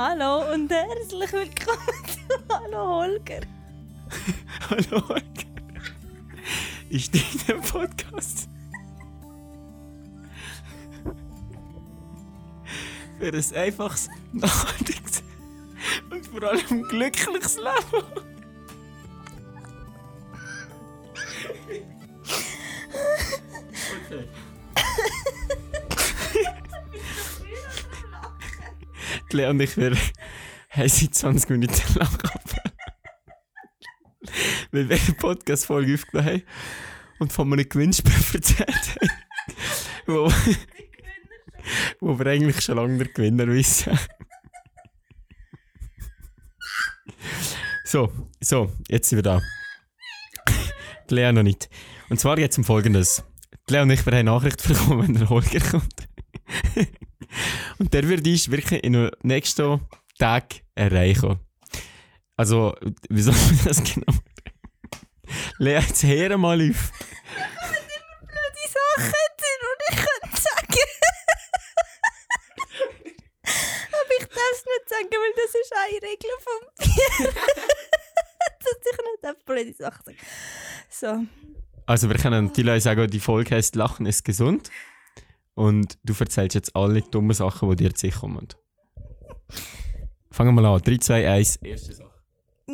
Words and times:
Hallo 0.00 0.54
und 0.54 0.70
herzlich 0.70 1.32
willkommen 1.32 2.04
zu 2.06 2.20
Hallo 2.54 3.00
Holger. 3.00 3.40
Hallo 4.70 5.08
Holger. 5.08 5.24
Ist 6.88 7.12
dein 7.48 7.60
Podcast? 7.62 8.48
Für 13.18 13.26
ein 13.26 13.56
einfaches, 13.56 14.08
nachhaltiges 14.32 15.24
und 16.12 16.24
vor 16.28 16.44
allem 16.44 16.82
glückliches 16.84 17.56
Leben. 17.56 18.06
Lea 29.32 29.46
und 29.46 29.60
ich 29.60 29.76
wir 29.76 29.96
haben 30.70 30.88
seit 30.88 31.14
20 31.14 31.50
Minuten 31.50 31.94
lang 31.94 32.20
ab. 32.22 32.72
Weil 34.70 34.88
wir 34.88 34.96
eine 34.96 35.14
Podcast-Folge 35.14 35.94
aufgenommen 35.94 36.28
haben 36.28 36.42
und 37.18 37.32
von 37.32 37.52
einem 37.52 37.68
Gewinnspiel 37.68 38.12
erzählt 38.34 38.68
haben. 38.68 39.10
wo, 40.06 40.32
wo 42.00 42.18
wir 42.18 42.26
eigentlich 42.26 42.60
schon 42.60 42.76
lange 42.76 42.98
den 42.98 43.12
Gewinner 43.12 43.46
wissen. 43.48 43.98
so, 47.84 48.12
so, 48.40 48.72
jetzt 48.88 49.08
sind 49.08 49.18
wir 49.18 49.22
da. 49.22 49.40
Die 51.08 51.14
Lea 51.14 51.32
noch 51.32 51.42
nicht. 51.42 51.70
Und 52.10 52.20
zwar 52.20 52.38
jetzt 52.38 52.58
um 52.58 52.64
Folgendes. 52.64 53.24
Die 53.68 53.74
Lea 53.74 53.80
und 53.80 53.90
ich, 53.90 54.04
wir 54.04 54.12
haben 54.12 54.26
Nachricht 54.26 54.66
bekommen, 54.66 55.08
wenn 55.08 55.14
der 55.14 55.28
Holger 55.28 55.60
kommt. 55.60 56.08
Und 57.78 57.94
der 57.94 58.08
wird 58.08 58.26
uns 58.26 58.50
wirklich 58.50 58.82
in 58.84 58.92
den 58.94 59.10
nächsten 59.22 59.80
Tagen 60.18 60.60
erreichen. 60.74 61.38
Also, 62.36 62.74
wie 63.08 63.22
soll 63.22 63.34
man 63.46 63.58
das 63.64 63.82
genau? 63.82 64.12
Lea, 65.58 65.80
jetzt 65.80 66.02
hör 66.04 66.38
mal 66.38 66.60
auf. 66.70 66.92
blöde 68.20 68.64
Sachen 68.72 69.12
und 69.68 69.80
ich 69.90 69.96
könnte 69.96 70.40
sagen. 70.40 70.88
Aber 73.88 74.14
ich 74.18 74.26
darf 74.26 74.52
es 74.52 74.64
nicht 74.64 74.88
sagen, 74.88 75.10
weil 75.10 75.34
das 75.36 75.54
ist 75.54 75.72
eine 75.74 75.98
Regel 76.08 76.30
von 76.44 76.60
mir. 76.78 77.32
Dass 78.60 78.78
ich 78.92 78.98
nicht 78.98 79.36
auf 79.36 79.44
blöde 79.44 79.74
Sachen 79.74 80.04
sage. 80.04 80.18
So. 80.90 81.26
Also, 81.86 82.08
wir 82.08 82.16
können 82.16 82.46
natürlich 82.46 82.82
sagen, 82.82 83.10
die 83.10 83.20
Folge 83.20 83.54
heisst 83.54 83.74
Lachen 83.74 84.06
ist 84.06 84.24
gesund. 84.24 84.70
Und 85.58 85.98
du 86.04 86.14
erzählst 86.16 86.54
jetzt 86.54 86.76
alle 86.76 87.02
dummen 87.02 87.34
Sachen, 87.34 87.68
die 87.70 87.82
dir 87.82 87.92
zu 87.92 88.06
sich 88.06 88.14
kommen. 88.14 88.46
Fangen 90.30 90.54
wir 90.54 90.62
mal 90.62 90.76
an. 90.76 90.80
3, 90.80 90.98
2, 90.98 91.28
1. 91.28 91.56
Erste 91.56 91.94
Sache. 91.94 92.22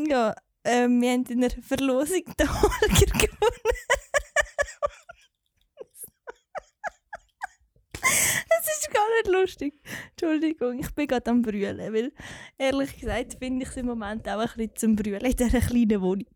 Ja, 0.06 0.34
ähm, 0.64 1.00
wir 1.00 1.12
haben 1.12 1.24
in 1.24 1.42
einer 1.42 1.62
Verlosung 1.62 2.24
den 2.38 2.62
Holger 2.62 3.06
gewonnen. 3.06 3.74
Es 8.02 8.68
ist 8.68 8.92
gar 8.92 9.08
nicht 9.16 9.28
lustig. 9.28 9.82
Entschuldigung, 10.10 10.78
ich 10.78 10.94
bin 10.94 11.06
gerade 11.06 11.30
am 11.30 11.40
Brüllen, 11.40 11.78
weil 11.78 12.12
ehrlich 12.58 13.00
gesagt 13.00 13.38
finde 13.38 13.62
ich 13.62 13.70
es 13.70 13.78
im 13.78 13.86
Moment 13.86 14.28
auch 14.28 14.40
ein 14.40 14.46
bisschen 14.46 14.76
zum 14.76 14.96
Brüllen 14.96 15.22
in 15.22 15.34
dieser 15.34 15.60
kleinen 15.60 16.02
Wohnung. 16.02 16.28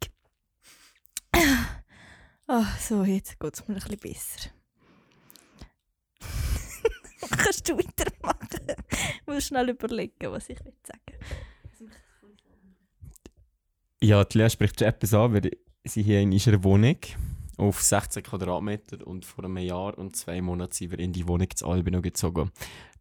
Ah, 2.46 2.64
so, 2.80 3.04
jetzt 3.04 3.38
geht 3.38 3.52
es 3.52 3.68
mir 3.68 3.74
ein 3.74 3.80
bisschen 3.82 3.98
besser. 3.98 4.57
Kannst 7.30 7.68
du 7.68 7.76
weitermachen? 7.76 8.76
Ich 8.88 9.26
muss 9.26 9.46
schnell 9.46 9.70
überlegen, 9.70 10.30
was 10.30 10.48
ich 10.48 10.64
will 10.64 10.74
sagen 10.82 11.92
Ja, 14.00 14.24
die 14.24 14.38
Lea 14.38 14.50
spricht 14.50 14.78
schon 14.78 14.88
etwas 14.88 15.14
an, 15.14 15.34
weil 15.34 15.50
sie 15.84 16.02
hier 16.02 16.20
in 16.20 16.32
ihrer 16.32 16.62
Wohnung 16.62 16.96
auf 17.56 17.82
16 17.82 18.22
Quadratmeter 18.22 19.04
und 19.06 19.24
vor 19.24 19.44
einem 19.44 19.58
Jahr 19.58 19.98
und 19.98 20.14
zwei 20.14 20.40
Monaten 20.40 20.72
sind 20.72 20.92
wir 20.92 21.00
in 21.00 21.12
die 21.12 21.26
Wohnung 21.26 21.48
zu 21.54 21.66
Albino 21.66 22.00
gezogen. 22.00 22.52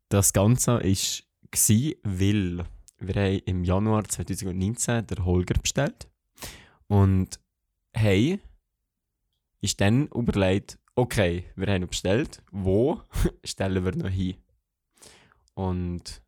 Das 0.10 0.34
Ganze 0.34 0.80
war, 0.80 0.82
weil 0.82 2.66
wir 3.00 3.16
haben 3.16 3.42
im 3.46 3.64
Januar 3.64 4.04
2019 4.06 5.06
den 5.06 5.26
Holger 5.26 5.60
bestellt 5.60 6.10
und 6.88 7.40
hey, 7.94 8.40
ist 9.62 9.80
dann 9.82 10.08
überlegt, 10.08 10.80
okay, 10.98 11.46
wir 11.56 11.68
haben 11.68 11.84
ihn 11.84 11.88
bestellt, 11.88 12.42
wo 12.52 13.02
stellen 13.46 13.86
wir 13.86 13.96
noch 13.96 14.10
hin? 14.10 14.36
Und 15.54 16.22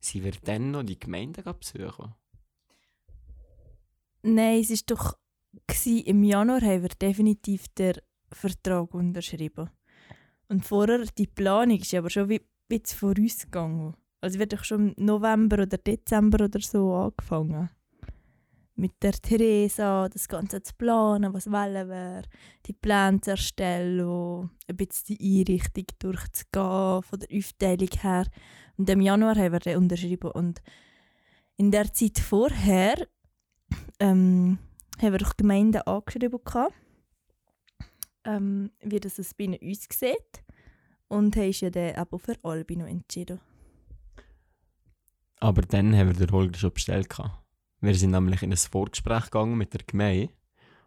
sie 0.00 0.24
wird 0.24 0.46
dann 0.48 0.72
noch 0.72 0.82
die 0.82 0.98
Gemeinde 0.98 1.42
besuchen. 1.42 2.14
Nein, 4.22 4.60
es 4.60 4.70
war 4.70 4.78
doch 4.86 5.18
im 5.84 6.24
Januar 6.24 6.60
haben 6.60 6.82
wir 6.82 6.88
definitiv 6.88 7.68
den 7.68 7.94
Vertrag 8.32 8.92
unterschrieben. 8.94 9.70
Und 10.48 10.64
vorher, 10.64 11.04
die 11.18 11.26
Planung 11.26 11.78
ist 11.78 11.94
aber 11.94 12.10
schon 12.10 12.28
wie 12.28 12.40
ein 12.40 12.46
bisschen 12.68 12.98
vorausgegangen. 12.98 13.94
Also 14.20 14.38
wird 14.38 14.52
doch 14.52 14.64
schon 14.64 14.94
im 14.94 15.04
November 15.04 15.62
oder 15.62 15.78
Dezember 15.78 16.44
oder 16.44 16.60
so 16.60 16.94
angefangen. 16.94 17.70
Mit 18.78 19.02
der 19.02 19.12
Theresa, 19.12 20.06
das 20.10 20.28
Ganze 20.28 20.62
zu 20.62 20.74
planen, 20.76 21.32
was 21.32 21.50
wollen 21.50 21.88
wir, 21.88 22.22
die 22.66 22.74
Pläne 22.74 23.22
zu 23.22 23.30
erstellen, 23.30 24.50
ein 24.68 24.76
bisschen 24.76 25.16
die 25.16 25.40
Einrichtung 25.40 25.86
durchzugehen, 25.98 27.02
von 27.02 27.18
der 27.18 27.38
Aufteilung 27.38 27.88
her. 28.00 28.26
Und 28.76 28.90
im 28.90 29.00
Januar 29.00 29.34
haben 29.36 29.52
wir 29.52 29.60
den 29.60 29.78
unterschrieben. 29.78 30.30
Und 30.30 30.60
in 31.56 31.70
der 31.70 31.90
Zeit 31.94 32.18
vorher 32.18 33.08
ähm, 33.98 34.58
haben 35.00 35.12
wir 35.12 35.18
die 35.18 35.36
Gemeinde 35.38 35.86
angeschrieben, 35.86 36.40
ähm, 38.24 38.70
wie 38.82 39.00
das 39.00 39.18
es 39.18 39.32
bei 39.32 39.58
uns 39.58 39.88
sieht. 39.90 40.44
Und 41.08 41.36
haben 41.36 41.52
ja 41.52 41.70
dann 41.70 42.02
eben 42.02 42.18
für 42.18 42.36
Albino 42.42 42.84
entschieden. 42.84 43.40
Aber 45.40 45.62
dann 45.62 45.96
haben 45.96 46.08
wir 46.08 46.26
den 46.26 46.32
Holger 46.34 46.58
schon 46.58 46.72
bestellt. 46.72 47.08
Wir 47.80 47.94
sind 47.94 48.10
nämlich 48.10 48.42
in 48.42 48.52
ein 48.52 48.56
Vorgespräch 48.56 49.24
gegangen 49.24 49.56
mit 49.56 49.74
der 49.74 49.82
Gemeinde 49.86 50.32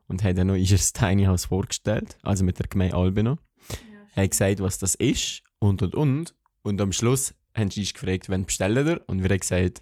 und 0.07 0.23
haben 0.23 0.35
dann 0.35 0.47
noch 0.47 0.55
unser 0.55 0.77
Tiny 0.77 1.25
House 1.25 1.45
vorgestellt, 1.45 2.17
also 2.23 2.43
mit 2.43 2.59
der 2.59 2.67
Gemeinde 2.67 2.95
Albino. 2.95 3.37
Ja, 3.69 4.23
haben 4.23 4.29
gesagt, 4.29 4.59
was 4.59 4.79
das 4.79 4.95
ist 4.95 5.43
und 5.59 5.81
und 5.81 5.95
und. 5.95 6.35
Und 6.63 6.81
am 6.81 6.91
Schluss 6.91 7.33
haben 7.55 7.71
sie 7.71 7.81
uns 7.81 7.93
gefragt, 7.93 8.29
wann 8.29 8.45
bestellen 8.45 8.85
wir? 8.85 9.01
Und 9.07 9.23
wir 9.23 9.29
haben 9.29 9.39
gesagt, 9.39 9.81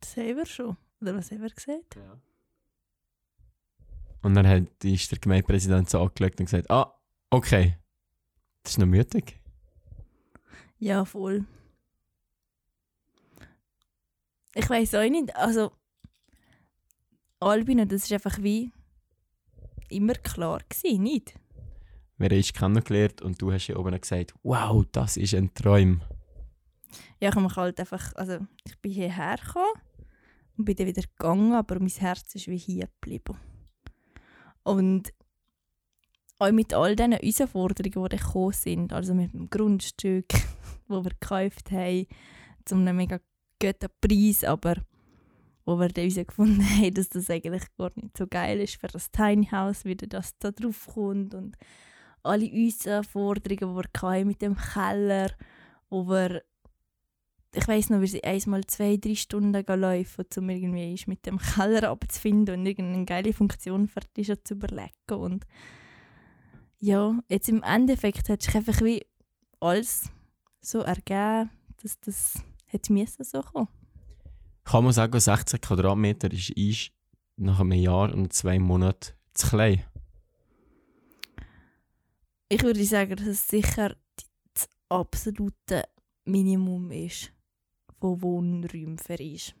Das 0.00 0.16
haben 0.16 0.36
wir 0.36 0.46
schon. 0.46 0.76
Oder 1.00 1.16
was 1.16 1.30
haben 1.30 1.42
wir 1.42 1.50
gesagt? 1.50 1.96
Ja. 1.96 2.20
Und 4.22 4.34
dann 4.34 4.46
hat, 4.46 4.84
ist 4.84 5.10
der 5.10 5.18
Gemeindepräsident 5.18 5.90
so 5.90 6.00
angelegt 6.00 6.40
und 6.40 6.46
gesagt, 6.46 6.70
ah, 6.70 6.94
okay, 7.30 7.76
das 8.62 8.72
ist 8.72 8.78
noch 8.78 8.86
mütig. 8.86 9.40
Ja, 10.78 11.04
voll. 11.04 11.44
Ich 14.58 14.68
weiß 14.68 14.96
auch 14.96 15.08
nicht, 15.08 15.36
also 15.36 15.70
Albino, 17.38 17.84
das 17.84 18.02
ist 18.02 18.12
einfach 18.12 18.42
wie 18.42 18.72
immer 19.88 20.14
klar 20.14 20.60
gewesen, 20.68 21.04
nicht? 21.04 21.38
Wir 22.16 22.28
haben 22.28 22.36
uns 22.36 22.52
kennengelernt 22.52 23.22
und 23.22 23.40
du 23.40 23.52
hast 23.52 23.68
ja 23.68 23.76
oben 23.76 24.00
gesagt, 24.00 24.34
wow, 24.42 24.84
das 24.90 25.16
ist 25.16 25.34
ein 25.34 25.54
Traum. 25.54 26.00
Ja, 27.20 27.28
ich 27.28 27.36
habe 27.36 27.42
mich 27.42 27.54
halt 27.54 27.78
einfach, 27.78 28.12
also 28.16 28.40
ich 28.64 28.76
bin 28.80 28.90
hierher 28.90 29.36
gekommen 29.36 29.80
und 30.56 30.64
bin 30.64 30.74
dann 30.74 30.88
wieder 30.88 31.02
gegangen, 31.02 31.52
aber 31.52 31.78
mein 31.78 31.88
Herz 31.88 32.34
ist 32.34 32.48
wie 32.48 32.58
hier 32.58 32.88
geblieben. 33.00 33.38
Und 34.64 35.14
auch 36.40 36.50
mit 36.50 36.74
all 36.74 36.96
diesen 36.96 37.12
Herausforderungen, 37.12 38.08
die 38.10 38.16
gekommen 38.16 38.52
sind, 38.52 38.92
also 38.92 39.14
mit 39.14 39.32
dem 39.32 39.48
Grundstück, 39.50 40.30
das 40.88 41.04
wir 41.04 41.10
gekauft 41.10 41.70
haben, 41.70 42.08
zu 42.64 42.74
einem 42.74 42.96
mega 42.96 43.20
guten 43.60 43.88
Preis, 44.00 44.44
aber 44.44 44.76
wo 45.64 45.78
wir 45.78 45.88
dann 45.88 46.08
herausgefunden 46.08 46.64
haben, 46.78 46.94
dass 46.94 47.08
das 47.08 47.30
eigentlich 47.30 47.64
gar 47.76 47.92
nicht 47.94 48.16
so 48.16 48.26
geil 48.26 48.60
ist 48.60 48.80
für 48.80 48.88
das 48.88 49.10
Tiny 49.10 49.46
House, 49.46 49.84
wie 49.84 49.96
das 49.96 50.36
da 50.38 50.50
drauf 50.50 50.88
kommt 50.94 51.34
und 51.34 51.56
alle 52.22 52.46
Herausforderungen, 52.46 53.82
die 53.92 54.02
wir 54.02 54.24
mit 54.24 54.42
dem 54.42 54.56
Keller, 54.56 55.30
wo 55.90 56.08
wir 56.08 56.42
ich 57.54 57.66
weiß 57.66 57.90
noch, 57.90 58.00
wir 58.00 58.08
sind 58.08 58.24
einmal 58.24 58.64
zwei, 58.66 58.98
drei 58.98 59.14
Stunden 59.14 59.64
gelaufen, 59.64 60.26
um 60.36 60.50
irgendwie 60.50 61.00
mit 61.06 61.24
dem 61.24 61.38
Keller 61.38 61.88
abzufinden 61.90 62.60
und 62.60 62.66
irgendeine 62.66 63.04
geile 63.06 63.32
Funktion 63.32 63.90
dich 64.16 64.32
zu 64.44 64.54
überlegen. 64.54 64.92
Und 65.08 65.46
ja, 66.78 67.18
jetzt 67.28 67.48
im 67.48 67.62
Endeffekt 67.62 68.28
hat 68.28 68.42
sich 68.42 68.54
einfach 68.54 68.80
wie 68.82 69.04
alles 69.60 70.10
so 70.60 70.80
ergeben, 70.80 71.50
dass 71.82 71.98
das 72.00 72.34
hätte 72.68 72.92
müssen 72.92 73.24
so 73.24 73.42
kommen. 73.42 73.68
Kann 74.64 74.84
man 74.84 74.92
sagen, 74.92 75.18
16 75.18 75.60
Quadratmeter 75.60 76.30
ist, 76.32 76.50
ist 76.50 76.92
nach 77.36 77.60
einem 77.60 77.72
Jahr 77.72 78.12
und 78.12 78.32
zwei 78.32 78.58
Monaten 78.58 79.14
zu 79.34 79.48
klein? 79.48 79.84
Ich 82.50 82.62
würde 82.62 82.84
sagen, 82.84 83.16
dass 83.16 83.26
es 83.26 83.48
sicher 83.48 83.96
das 84.54 84.68
absolute 84.88 85.84
Minimum 86.24 86.90
ist 86.90 87.32
von 88.00 88.22
Wohnräumen 88.22 88.98
ist. 89.18 89.54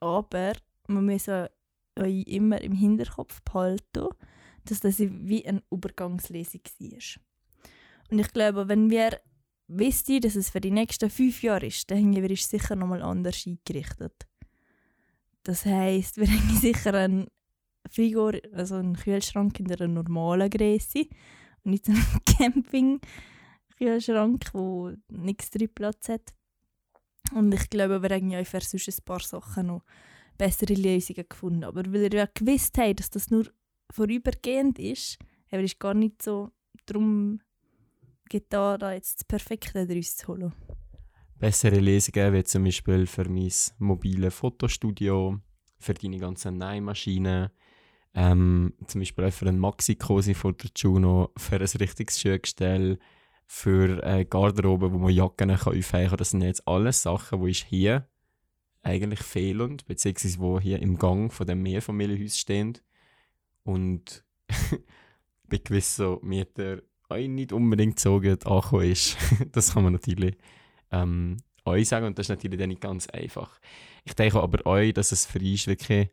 Aber 0.00 0.52
man 0.86 1.06
muss 1.06 1.28
euch 1.28 2.24
immer 2.26 2.60
im 2.60 2.72
Hinterkopf 2.72 3.42
behalten, 3.42 4.08
dass 4.64 4.80
das 4.80 4.98
wie 4.98 5.46
eine 5.46 5.62
Übergangslesung 5.70 6.62
war. 6.78 7.22
Und 8.10 8.18
ich 8.18 8.32
glaube, 8.32 8.68
wenn 8.68 8.90
wir 8.90 9.20
wissen, 9.68 10.20
dass 10.20 10.34
es 10.34 10.50
für 10.50 10.60
die 10.60 10.70
nächsten 10.70 11.10
fünf 11.10 11.42
Jahre 11.42 11.66
ist, 11.66 11.90
dann 11.90 11.98
haben 11.98 12.14
wir 12.14 12.36
sicher 12.36 12.74
nochmal 12.74 13.02
anders 13.02 13.46
eingerichtet. 13.46 14.26
Das 15.44 15.64
heisst, 15.64 16.16
wir 16.16 16.26
haben 16.30 16.56
sicher 16.56 16.94
einen 16.94 17.28
Frigor, 17.90 18.32
also 18.52 18.74
einen 18.76 18.96
Kühlschrank 18.96 19.60
in 19.60 19.72
einer 19.72 19.88
normalen 19.88 20.50
Größe 20.50 21.06
und 21.64 21.70
nicht 21.70 21.86
so 21.86 21.92
einen 21.92 22.04
Camping-Kühlschrank, 22.38 24.52
der 24.52 24.96
nichts 25.08 25.50
drin 25.50 25.70
Platz 25.74 26.08
hat. 26.08 26.34
Und 27.34 27.52
ich 27.54 27.70
glaube, 27.70 28.02
wir 28.02 28.10
haben 28.10 28.30
ja 28.30 28.44
für 28.44 28.60
sonst 28.60 28.88
ein 28.88 29.04
paar 29.04 29.20
Sachen 29.20 29.68
noch 29.68 29.84
bessere 30.38 30.74
Lösungen 30.74 31.26
gefunden. 31.28 31.64
Aber 31.64 31.84
weil 31.84 31.92
wir 31.92 32.10
ja 32.10 32.26
gewusst 32.32 32.78
haben, 32.78 32.96
dass 32.96 33.10
das 33.10 33.30
nur 33.30 33.46
vorübergehend 33.90 34.78
ist, 34.78 35.18
haben 35.50 35.60
wir 35.60 35.68
gar 35.78 35.94
nicht 35.94 36.22
so 36.22 36.50
darum 36.86 37.40
da 38.48 38.92
jetzt 38.92 39.20
das 39.20 39.24
Perfekte 39.24 39.86
daraus 39.86 40.16
zu 40.16 40.28
holen. 40.28 40.52
Bessere 41.38 41.78
Lesungen 41.78 42.32
wie 42.32 42.44
zum 42.44 42.64
Beispiel 42.64 43.06
für 43.06 43.28
mein 43.28 43.52
mobiles 43.78 44.34
Fotostudio, 44.34 45.38
für 45.78 45.94
deine 45.94 46.18
ganzen 46.18 46.58
Nähmaschinen, 46.58 47.50
ähm, 48.14 48.74
zum 48.86 49.00
Beispiel 49.00 49.24
auch 49.24 49.32
für 49.32 49.46
einen 49.46 49.58
Maxi-Cosi 49.58 50.34
von 50.34 50.56
der 50.56 50.70
Juno, 50.74 51.30
für 51.36 51.56
ein 51.56 51.62
richtiges 51.62 52.20
Schuhgestell, 52.20 52.98
für 53.46 54.02
eine 54.04 54.26
Garderobe, 54.26 54.92
wo 54.92 54.98
man 54.98 55.12
Jacken 55.12 55.56
kann 55.56 55.78
aufhängen 55.78 56.08
kann. 56.08 56.18
Das 56.18 56.30
sind 56.30 56.42
jetzt 56.42 56.66
alles 56.66 57.02
Sachen, 57.02 57.44
die 57.44 57.52
hier 57.52 58.08
eigentlich 58.82 59.20
fehlen, 59.20 59.78
beziehungsweise 59.86 60.38
wo 60.38 60.58
hier 60.58 60.80
im 60.80 60.98
Gang 60.98 61.32
von 61.32 61.46
dem 61.46 61.62
Mehrfamilienhaus 61.62 62.38
stehen 62.38 62.78
und 63.62 64.24
bei 65.48 65.58
gewissen 65.58 66.18
Mietern 66.22 66.82
euch 67.10 67.28
nicht 67.28 67.52
unbedingt 67.52 67.98
so 67.98 68.20
gut 68.20 68.46
angekommen 68.46 68.90
ist. 68.90 69.16
das 69.52 69.74
kann 69.74 69.84
man 69.84 69.92
natürlich 69.94 70.36
ähm, 70.90 71.38
euch 71.64 71.88
sagen 71.88 72.06
und 72.06 72.18
das 72.18 72.26
ist 72.26 72.30
natürlich 72.30 72.58
dann 72.58 72.68
nicht 72.68 72.80
ganz 72.80 73.08
einfach. 73.08 73.60
Ich 74.04 74.14
denke 74.14 74.40
aber 74.40 74.64
euch, 74.66 74.92
dass 74.94 75.12
es 75.12 75.26
für 75.26 75.40
euch 75.40 75.66
wirklich 75.66 76.08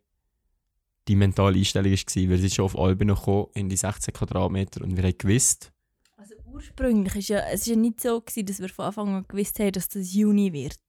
die 1.07 1.15
mentale 1.15 1.57
Einstellung 1.57 1.91
war, 1.91 2.29
weil 2.29 2.37
sie 2.37 2.49
schon 2.49 2.65
auf 2.65 2.77
Alben 2.77 3.09
gekommen 3.09 3.47
in 3.53 3.69
die 3.69 3.77
16 3.77 4.13
Quadratmeter 4.13 4.83
und 4.83 4.97
wir 4.97 5.03
haben 5.03 5.17
gewusst, 5.17 5.71
also 6.17 6.35
ursprünglich 6.45 7.15
ist 7.15 7.29
ja, 7.29 7.39
es 7.51 7.61
ist 7.61 7.67
ja 7.67 7.75
nicht 7.75 8.01
so 8.01 8.19
gewesen, 8.19 8.45
dass 8.47 8.59
wir 8.59 8.69
von 8.69 8.85
Anfang 8.85 9.15
an 9.15 9.25
gewusst 9.27 9.59
haben, 9.59 9.71
dass 9.71 9.89
das 9.89 10.13
Juni 10.13 10.51
wird, 10.51 10.79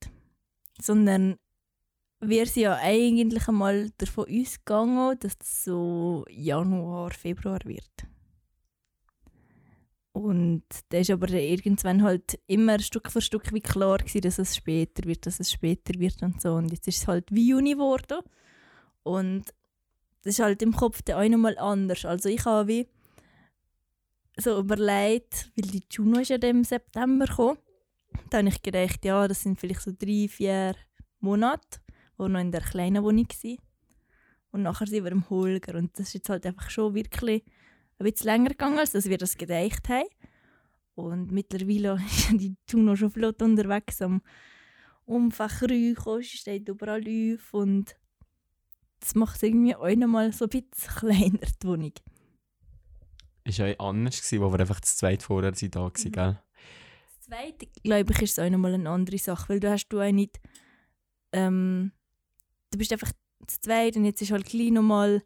sondern 0.81 1.37
wir 2.21 2.47
sind 2.47 2.63
ja 2.63 2.77
eigentlich 2.77 3.47
einmal 3.47 3.91
davon 3.99 4.25
ausgegangen, 4.25 5.19
dass 5.21 5.35
es 5.41 5.65
so 5.65 6.25
Januar, 6.31 7.11
Februar 7.11 7.61
wird. 7.65 7.91
Und 10.17 10.65
da 10.89 10.97
ist 10.97 11.11
aber 11.11 11.29
irgendwann 11.29 12.03
halt 12.03 12.41
immer 12.47 12.79
Stück 12.79 13.13
für 13.13 13.21
Stück 13.21 13.53
wie 13.53 13.61
klar 13.61 13.99
gewesen, 13.99 14.23
dass 14.23 14.39
es 14.39 14.57
später 14.57 15.05
wird, 15.07 15.27
dass 15.27 15.41
es 15.41 15.53
später 15.53 15.93
wird 16.01 16.23
und 16.23 16.41
so. 16.41 16.55
Und 16.55 16.73
jetzt 16.73 16.89
ist 16.89 17.03
es 17.03 17.07
halt 17.07 17.27
wie 17.31 17.51
Juni 17.51 17.75
geworden. 17.75 18.21
Und 19.03 19.45
das 20.23 20.33
ist 20.33 20.41
halt 20.41 20.63
im 20.63 20.75
Kopf 20.75 21.03
der 21.03 21.19
auch 21.19 21.29
nochmal 21.29 21.59
anders. 21.59 22.07
Also 22.07 22.31
ich 22.31 22.43
habe 22.47 22.67
wie 22.67 22.89
so 24.39 24.59
überlegt, 24.59 25.53
weil 25.55 25.71
die 25.71 25.85
Juno 25.91 26.21
ist 26.21 26.31
ja 26.31 26.37
im 26.37 26.65
September 26.65 27.27
gekommen. 27.27 27.59
Da 28.31 28.39
habe 28.39 28.49
ich 28.49 28.63
gedacht, 28.63 29.05
ja, 29.05 29.29
das 29.29 29.43
sind 29.43 29.61
vielleicht 29.61 29.83
so 29.83 29.93
drei, 29.93 30.29
vier 30.31 30.77
Monate, 31.21 31.81
wo 32.17 32.27
noch 32.27 32.41
in 32.41 32.53
der 32.53 32.63
kleinen 32.63 33.05
Wohnung 33.05 33.29
war. 33.29 33.57
Und 34.51 34.63
nachher 34.63 34.87
sind 34.87 35.05
wir 35.05 35.13
im 35.13 35.29
Holger. 35.29 35.75
Und 35.75 35.99
das 35.99 36.07
ist 36.07 36.15
jetzt 36.15 36.31
halt 36.31 36.47
einfach 36.47 36.71
schon 36.71 36.95
wirklich 36.95 37.45
ein 37.99 38.05
bisschen 38.05 38.27
länger 38.27 38.51
gegangen, 38.51 38.79
als 38.79 38.95
wir 38.95 39.19
das 39.19 39.37
gedacht 39.37 39.89
haben. 39.89 40.09
Und 40.95 41.31
mittlerweile 41.31 41.99
ist 42.07 42.31
die 42.33 42.57
Juno 42.69 42.97
schon 42.97 43.11
flott 43.11 43.43
unterwegs 43.43 44.03
am 44.03 44.23
Umfach 45.05 45.63
steht 45.63 46.69
überall 46.69 47.01
auf 47.01 47.55
und 47.55 47.97
das 48.99 49.15
macht 49.15 49.37
es 49.37 49.43
irgendwie 49.45 49.77
auch 49.77 49.95
nochmal 49.95 50.33
so 50.33 50.47
ein 50.47 50.51
bisschen 50.51 50.95
kleiner, 50.97 51.39
die 51.63 51.67
Wohnung. 51.67 51.93
Ist 53.45 53.59
ja 53.59 53.73
anders 53.79 54.21
gewesen, 54.21 54.43
wo 54.43 54.53
wir 54.53 54.59
einfach 54.59 54.81
das 54.81 54.97
zweite 54.97 55.25
vorher 55.25 55.53
da 55.53 55.81
waren, 55.81 55.93
mhm. 55.97 56.13
gell? 56.13 56.41
Das 57.07 57.21
zweite, 57.27 57.67
glaube 57.85 58.13
ich, 58.13 58.23
ist 58.23 58.41
auch 58.41 58.51
nochmal 58.51 58.75
eine 58.75 58.91
andere 58.91 59.19
Sache, 59.19 59.49
weil 59.49 59.61
du 59.61 59.71
hast 59.71 59.89
du 59.89 60.01
auch 60.01 60.11
nicht, 60.11 60.41
ähm, 61.33 61.93
du 62.73 62.79
bist 62.79 62.93
einfach 62.93 63.13
das 63.47 63.61
zweite 63.61 64.01
und 64.01 64.07
jetzt 64.07 64.23
ist 64.23 64.33
halt 64.33 64.47
gleich 64.47 64.73
nochmal 64.73 65.23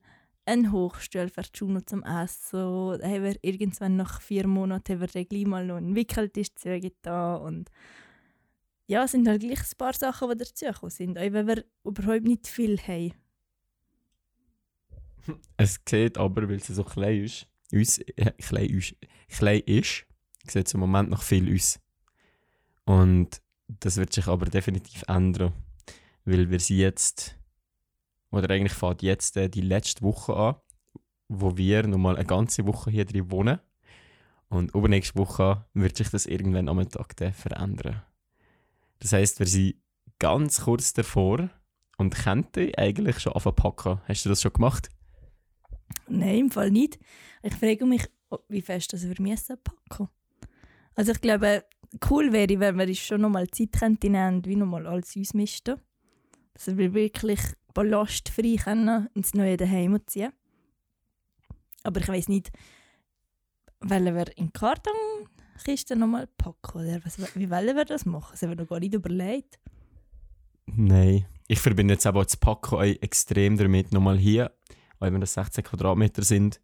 ein 0.51 0.73
Hochstuhl 0.73 1.29
für 1.29 1.43
Juno 1.55 1.81
zum 1.81 2.03
Essen. 2.03 2.51
So, 2.51 2.97
da 2.97 3.07
haben 3.07 3.23
wir 3.23 3.37
irgendwann 3.43 3.97
nach 3.97 4.21
vier 4.21 4.47
Monaten 4.47 4.95
haben 4.95 5.01
wir 5.01 5.07
dann 5.07 5.29
gleich 5.29 5.47
mal 5.47 5.65
noch 5.65 5.77
einen 5.77 5.95
Wickeltisch 5.95 6.49
da 7.03 7.37
und 7.37 7.71
ja, 8.87 9.05
es 9.05 9.13
sind 9.13 9.29
halt 9.29 9.43
gleich 9.43 9.61
ein 9.61 9.79
paar 9.79 9.95
Sachen, 9.95 10.31
die 10.31 10.39
dazugekommen 10.39 10.91
sind, 10.91 11.19
auch 11.19 11.33
wenn 11.33 11.47
wir 11.47 11.65
überhaupt 11.85 12.25
nicht 12.25 12.49
viel 12.49 12.77
haben. 12.79 13.13
Es 15.57 15.79
sieht 15.89 16.19
aber, 16.19 16.49
weil 16.49 16.57
es 16.57 16.67
so 16.67 16.83
klein 16.83 17.25
ist, 17.25 17.47
uns, 17.71 17.99
äh, 17.99 18.33
klein, 18.39 18.71
ist, 18.71 18.97
klein 19.29 19.63
ist, 19.67 20.07
sieht 20.47 20.67
es 20.67 20.75
im 20.75 20.81
Moment 20.81 21.11
noch 21.11 21.23
viel 21.23 21.55
aus. 21.55 21.79
Und 22.85 23.41
das 23.69 23.97
wird 23.97 24.13
sich 24.13 24.27
aber 24.27 24.47
definitiv 24.47 25.05
ändern, 25.07 25.53
weil 26.25 26.51
wir 26.51 26.59
sie 26.59 26.79
jetzt 26.79 27.40
oder 28.31 28.51
eigentlich 28.51 28.73
fängt 28.73 29.03
jetzt 29.03 29.37
äh, 29.37 29.49
die 29.49 29.61
letzte 29.61 30.03
Woche 30.03 30.35
an, 30.35 30.57
wo 31.29 31.57
wir 31.57 31.87
nochmal 31.87 32.17
eine 32.17 32.27
ganze 32.27 32.67
Woche 32.67 32.91
hier 32.91 33.05
drin 33.05 33.31
wohnen. 33.31 33.61
Und 34.49 34.75
übernächste 34.75 35.19
Woche 35.19 35.65
wird 35.75 35.97
sich 35.97 36.11
das 36.11 36.27
irgendwann 36.27 36.69
am 36.69 36.89
Tag 36.89 37.15
verändern. 37.35 38.03
Das 38.99 39.13
heißt, 39.13 39.39
wir 39.39 39.47
sind 39.47 39.77
ganz 40.19 40.63
kurz 40.63 40.93
davor 40.93 41.51
und 41.99 42.15
könnten 42.15 42.73
eigentlich 42.77 43.21
schon 43.21 43.33
anfangen. 43.33 44.01
Hast 44.09 44.25
du 44.25 44.29
das 44.29 44.43
schon 44.43 44.53
gemacht? 44.53 44.89
Nein, 46.09 46.39
im 46.39 46.51
Fall 46.51 46.71
nicht. 46.71 46.99
Ich 47.43 47.55
frage 47.55 47.87
mich, 47.87 48.07
wie 48.49 48.61
fest 48.61 48.93
das 48.93 49.09
wir 49.09 49.15
müssen 49.19 49.57
packen. 49.63 50.09
Also 50.95 51.13
ich 51.13 51.21
glaube, 51.21 51.65
cool 52.11 52.33
wäre, 52.33 52.59
wenn 52.61 52.79
wir 52.79 52.95
schon 52.95 53.21
nochmal 53.21 53.49
Zeit 53.49 53.73
könnten 53.73 54.13
nehmen, 54.13 54.45
wie 54.45 54.57
nochmal 54.57 54.87
alles 54.87 55.17
ausmisten. 55.17 55.81
Dass 56.63 56.77
wir 56.77 56.93
wirklich 56.93 57.41
ballastfrei 57.73 58.57
können 58.63 59.09
ins 59.15 59.33
neue 59.33 59.57
Daheim 59.57 59.99
ziehen 60.07 60.33
Aber 61.83 62.01
ich 62.01 62.09
weiß 62.09 62.29
nicht, 62.29 62.51
wollen 63.81 64.15
wir 64.15 64.37
in 64.37 64.47
die 64.47 64.53
Kartonkiste 64.53 65.97
nochmal 65.97 66.27
packen? 66.27 66.81
Oder 66.81 67.01
was, 67.05 67.19
wie 67.35 67.51
wollen 67.51 67.77
wir 67.77 67.85
das 67.87 68.05
machen? 68.05 68.33
Das 68.33 68.43
haben 68.43 68.51
wir 68.51 68.57
noch 68.57 68.69
gar 68.69 68.81
nicht 68.81 68.93
überlegt. 68.93 69.59
Nein. 70.67 71.25
Ich 71.49 71.61
verbinde 71.61 71.95
jetzt 71.95 72.07
aber 72.07 72.23
das 72.23 72.37
Packen 72.37 72.79
extrem 72.79 73.57
damit. 73.57 73.93
Nochmal 73.93 74.19
hier, 74.19 74.53
weil 74.99 75.13
wir 75.13 75.19
das 75.19 75.35
16 75.35 75.65
Quadratmeter 75.65 76.23
sind, 76.23 76.61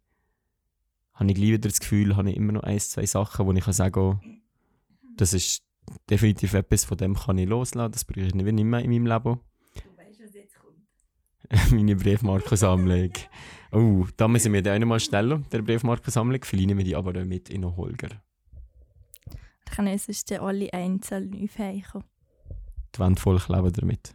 habe 1.13 1.31
ich 1.31 1.35
gleich 1.35 1.47
wieder 1.49 1.69
das 1.69 1.79
Gefühl, 1.79 2.15
habe 2.15 2.29
ich 2.29 2.37
immer 2.37 2.53
noch 2.53 2.63
ein, 2.63 2.79
zwei 2.79 3.05
Sachen, 3.05 3.47
wo 3.47 3.51
ich 3.51 3.63
kann 3.63 3.73
sagen 3.73 4.43
das 5.17 5.33
ist 5.33 5.63
definitiv 6.07 6.53
etwas, 6.53 6.85
von 6.85 6.97
dem 6.97 7.15
kann 7.15 7.39
ich 7.39 7.49
loslassen. 7.49 7.91
Das 7.91 8.05
brauche 8.05 8.27
ich 8.27 8.35
nicht 8.35 8.45
mehr 8.45 8.81
in 8.83 8.91
meinem 8.91 9.07
Leben. 9.07 9.39
meine 11.71 11.95
Briefmarkensammlung. 11.95 13.11
Oh, 13.71 14.05
da 14.15 14.27
müssen 14.27 14.53
wir 14.53 14.61
den 14.61 14.87
mal 14.87 14.99
stellen, 14.99 15.45
der 15.51 15.61
Briefmarkensammlung. 15.61 16.43
Verleihen 16.43 16.77
wir 16.77 16.85
die 16.85 16.95
aber 16.95 17.25
mit 17.25 17.49
in 17.49 17.61
den 17.61 17.75
Holger. 17.75 18.09
Dann 19.25 19.75
können 19.75 19.97
sonst 19.97 20.31
alle 20.31 20.71
einzeln 20.73 21.33
aufheichen. 21.43 22.03
Die 22.95 22.99
Wände 22.99 23.21
voll 23.21 23.39
kleben 23.39 23.71
damit. 23.73 24.13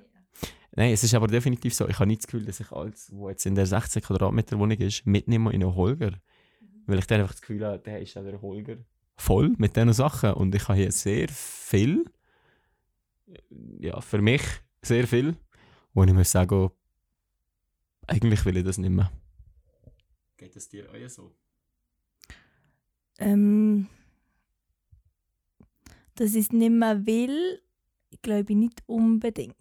Nein, 0.74 0.92
es 0.92 1.04
ist 1.04 1.14
aber 1.14 1.26
definitiv 1.26 1.74
so. 1.74 1.86
Ich 1.88 1.98
habe 1.98 2.06
nicht 2.06 2.22
das 2.22 2.26
Gefühl, 2.26 2.46
dass 2.46 2.60
ich 2.60 2.72
alles, 2.72 3.10
was 3.12 3.30
jetzt 3.30 3.46
in 3.46 3.54
der 3.54 3.66
16 3.66 4.02
Quadratmeter 4.02 4.58
Wohnung 4.58 4.78
ist, 4.78 5.06
mitnehme 5.06 5.52
in 5.52 5.62
einen 5.62 5.74
Holger. 5.74 6.12
Mhm. 6.12 6.82
Weil 6.86 6.98
ich 6.98 7.06
dann 7.06 7.20
einfach 7.20 7.34
das 7.34 7.42
Gefühl 7.42 7.64
habe, 7.64 7.78
der 7.78 8.00
ist 8.00 8.16
der 8.16 8.40
Holger 8.40 8.76
voll 9.16 9.52
mit 9.58 9.76
diesen 9.76 9.92
Sachen. 9.92 10.32
Und 10.32 10.54
ich 10.54 10.66
habe 10.68 10.78
hier 10.78 10.90
sehr 10.90 11.28
viel, 11.28 12.04
ja, 13.78 14.00
für 14.00 14.22
mich 14.22 14.42
sehr 14.82 15.06
viel, 15.06 15.36
wo 15.92 16.04
ich 16.04 16.12
muss 16.12 16.30
sagen, 16.30 16.70
eigentlich 18.06 18.44
will 18.44 18.56
ich 18.56 18.64
das 18.64 18.78
nicht 18.78 18.90
mehr. 18.90 19.10
Geht 20.36 20.56
es 20.56 20.68
dir 20.68 20.90
auch 20.90 21.08
so? 21.08 21.34
Ähm, 23.18 23.88
dass 26.14 26.34
ich 26.34 26.46
es 26.46 26.52
nicht 26.52 26.70
mehr 26.70 27.06
will, 27.06 27.62
glaube 28.22 28.52
ich 28.52 28.58
nicht 28.58 28.82
unbedingt. 28.86 29.56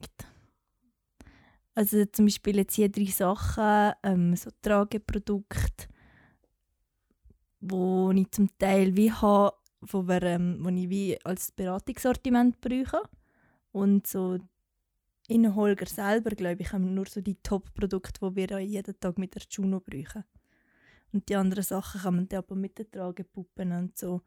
Also 1.74 2.04
zum 2.06 2.26
Beispiel 2.26 2.58
jetzt 2.58 2.76
hier 2.76 2.90
drei 2.90 3.06
Sachen, 3.06 3.94
ähm, 4.04 4.36
so 4.36 4.50
Trageprodukte, 4.62 5.88
wo 7.62 8.12
ich 8.12 8.30
zum 8.32 8.50
Teil 8.58 8.96
wie 8.98 9.12
habe, 9.12 9.56
wo, 9.80 10.04
wir, 10.08 10.22
ähm, 10.24 10.58
wo 10.62 10.70
ich 10.70 10.90
wie 10.90 11.18
als 11.24 11.52
Beratungssortiment 11.52 12.60
brauche. 12.60 13.02
Und 13.72 14.06
so 14.06 14.38
in 15.32 15.56
Holger 15.56 15.86
selber, 15.86 16.32
glaube 16.32 16.62
ich, 16.62 16.72
haben 16.74 16.86
wir 16.86 16.92
nur 16.92 17.08
so 17.08 17.22
die 17.22 17.36
Top-Produkte, 17.42 18.20
die 18.30 18.36
wir 18.36 18.60
jeden 18.60 19.00
Tag 19.00 19.18
mit 19.18 19.34
der 19.34 19.44
Juno 19.50 19.80
brauchen. 19.80 20.26
Und 21.14 21.28
die 21.30 21.36
anderen 21.36 21.64
Sachen 21.64 22.02
kann 22.02 22.16
man 22.16 22.28
dann 22.28 22.40
aber 22.40 22.56
mit 22.56 22.78
den 22.78 22.92
Tragepuppen 22.92 23.72
und 23.72 23.98
so 23.98 24.22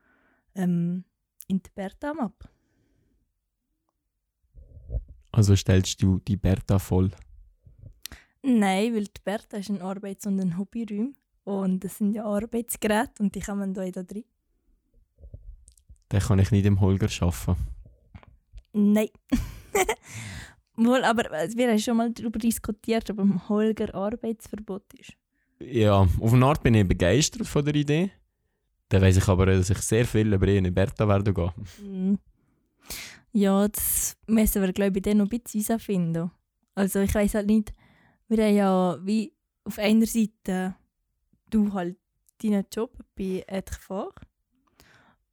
ähm, 0.54 1.04
in 1.46 1.62
die 1.62 1.70
Berta 1.74 2.12
ab. 2.12 2.48
Also 5.32 5.56
stellst 5.56 6.00
du 6.02 6.20
die 6.20 6.36
Berta 6.36 6.78
voll? 6.78 7.10
Nein, 8.42 8.94
weil 8.94 9.04
die 9.04 9.22
Berta 9.22 9.58
ist 9.58 9.70
ein 9.70 9.82
Arbeits- 9.82 10.26
und 10.26 10.40
ein 10.40 10.58
Hobbyraum. 10.58 11.14
Und 11.44 11.84
das 11.84 11.98
sind 11.98 12.14
ja 12.14 12.24
Arbeitsgeräte 12.24 13.22
und 13.22 13.34
die 13.34 13.40
kann 13.40 13.58
man 13.58 13.74
da 13.74 13.84
drin. 13.90 14.24
Den 16.10 16.20
kann 16.20 16.38
ich 16.38 16.50
nicht 16.50 16.64
im 16.64 16.80
Holger 16.80 17.08
arbeiten. 17.20 17.56
Nein. 18.72 19.08
Wohl, 20.76 21.04
aber 21.04 21.24
wir 21.54 21.68
haben 21.68 21.78
schon 21.78 21.96
mal 21.96 22.10
darüber 22.12 22.38
diskutiert, 22.38 23.08
ob 23.10 23.20
im 23.20 23.48
Holger 23.48 23.94
Arbeitsverbot 23.94 24.92
ist. 24.98 25.12
Ja, 25.60 26.06
auf 26.20 26.32
eine 26.32 26.46
Art 26.46 26.62
bin 26.62 26.74
ich 26.74 26.86
begeistert 26.86 27.46
von 27.46 27.64
der 27.64 27.74
Idee. 27.74 28.10
Dann 28.88 29.02
weiss 29.02 29.16
ich 29.16 29.28
aber, 29.28 29.46
dass 29.46 29.70
ich 29.70 29.78
sehr 29.78 30.04
viel 30.04 30.32
über 30.32 30.48
ihn 30.48 30.64
in 30.64 30.74
Berta 30.74 31.06
werde 31.08 31.32
gehen. 31.32 31.50
Mm. 31.80 32.14
Ja, 33.32 33.66
das 33.66 34.16
müssen 34.26 34.62
wir, 34.62 34.72
glaube 34.72 34.98
ich, 34.98 35.02
dann 35.02 35.18
noch 35.18 35.30
ein 35.30 35.40
bisschen 35.40 35.78
finden. 35.78 36.30
Also 36.74 37.00
ich 37.00 37.14
weiß 37.14 37.34
halt 37.34 37.46
nicht, 37.46 37.72
wir 38.28 38.44
haben 38.44 38.54
ja 38.54 38.98
wie 39.02 39.32
auf 39.64 39.78
einer 39.78 40.06
Seite 40.06 40.74
du 41.50 41.72
halt 41.72 41.96
deinen 42.42 42.64
Job 42.72 42.96
bei 43.16 43.44
Edgefach 43.46 44.14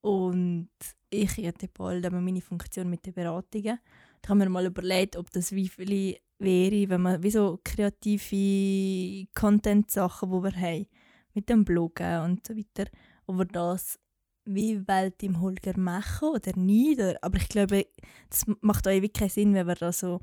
und 0.02 0.70
ich 1.10 1.38
hätte 1.38 1.68
bald 1.68 2.10
meine 2.12 2.42
Funktion 2.42 2.90
mit 2.90 3.06
den 3.06 3.14
Beratungen. 3.14 3.80
Da 4.22 4.30
haben 4.30 4.40
wir 4.40 4.50
mal 4.50 4.66
überlegt, 4.66 5.16
ob 5.16 5.32
das 5.32 5.52
wie 5.52 5.68
viele 5.68 6.18
wäre, 6.38 6.90
wenn 6.90 7.02
man 7.02 7.24
wie 7.24 7.32
so 7.32 7.60
kreative 7.64 9.28
Content-Sachen, 9.34 10.32
die 10.32 10.44
wir 10.44 10.56
haben, 10.56 10.88
mit 11.34 11.50
dem 11.50 11.66
Bloggen 11.66 12.22
und 12.22 12.46
so 12.46 12.56
weiter, 12.56 12.90
ob 13.26 13.38
wir 13.38 13.46
das 13.46 14.00
wie 14.46 14.88
Welt 14.88 15.22
im 15.24 15.40
Holger 15.40 15.78
machen 15.78 16.30
oder 16.30 16.56
nicht. 16.58 17.00
Aber 17.22 17.38
ich 17.38 17.50
glaube, 17.50 17.86
das 18.30 18.46
macht 18.62 18.88
auch 18.88 18.92
wirklich 18.92 19.14
keinen 19.14 19.30
Sinn, 19.30 19.54
wenn 19.54 19.68
wir 19.68 19.76
da 19.76 19.92
so 19.92 20.22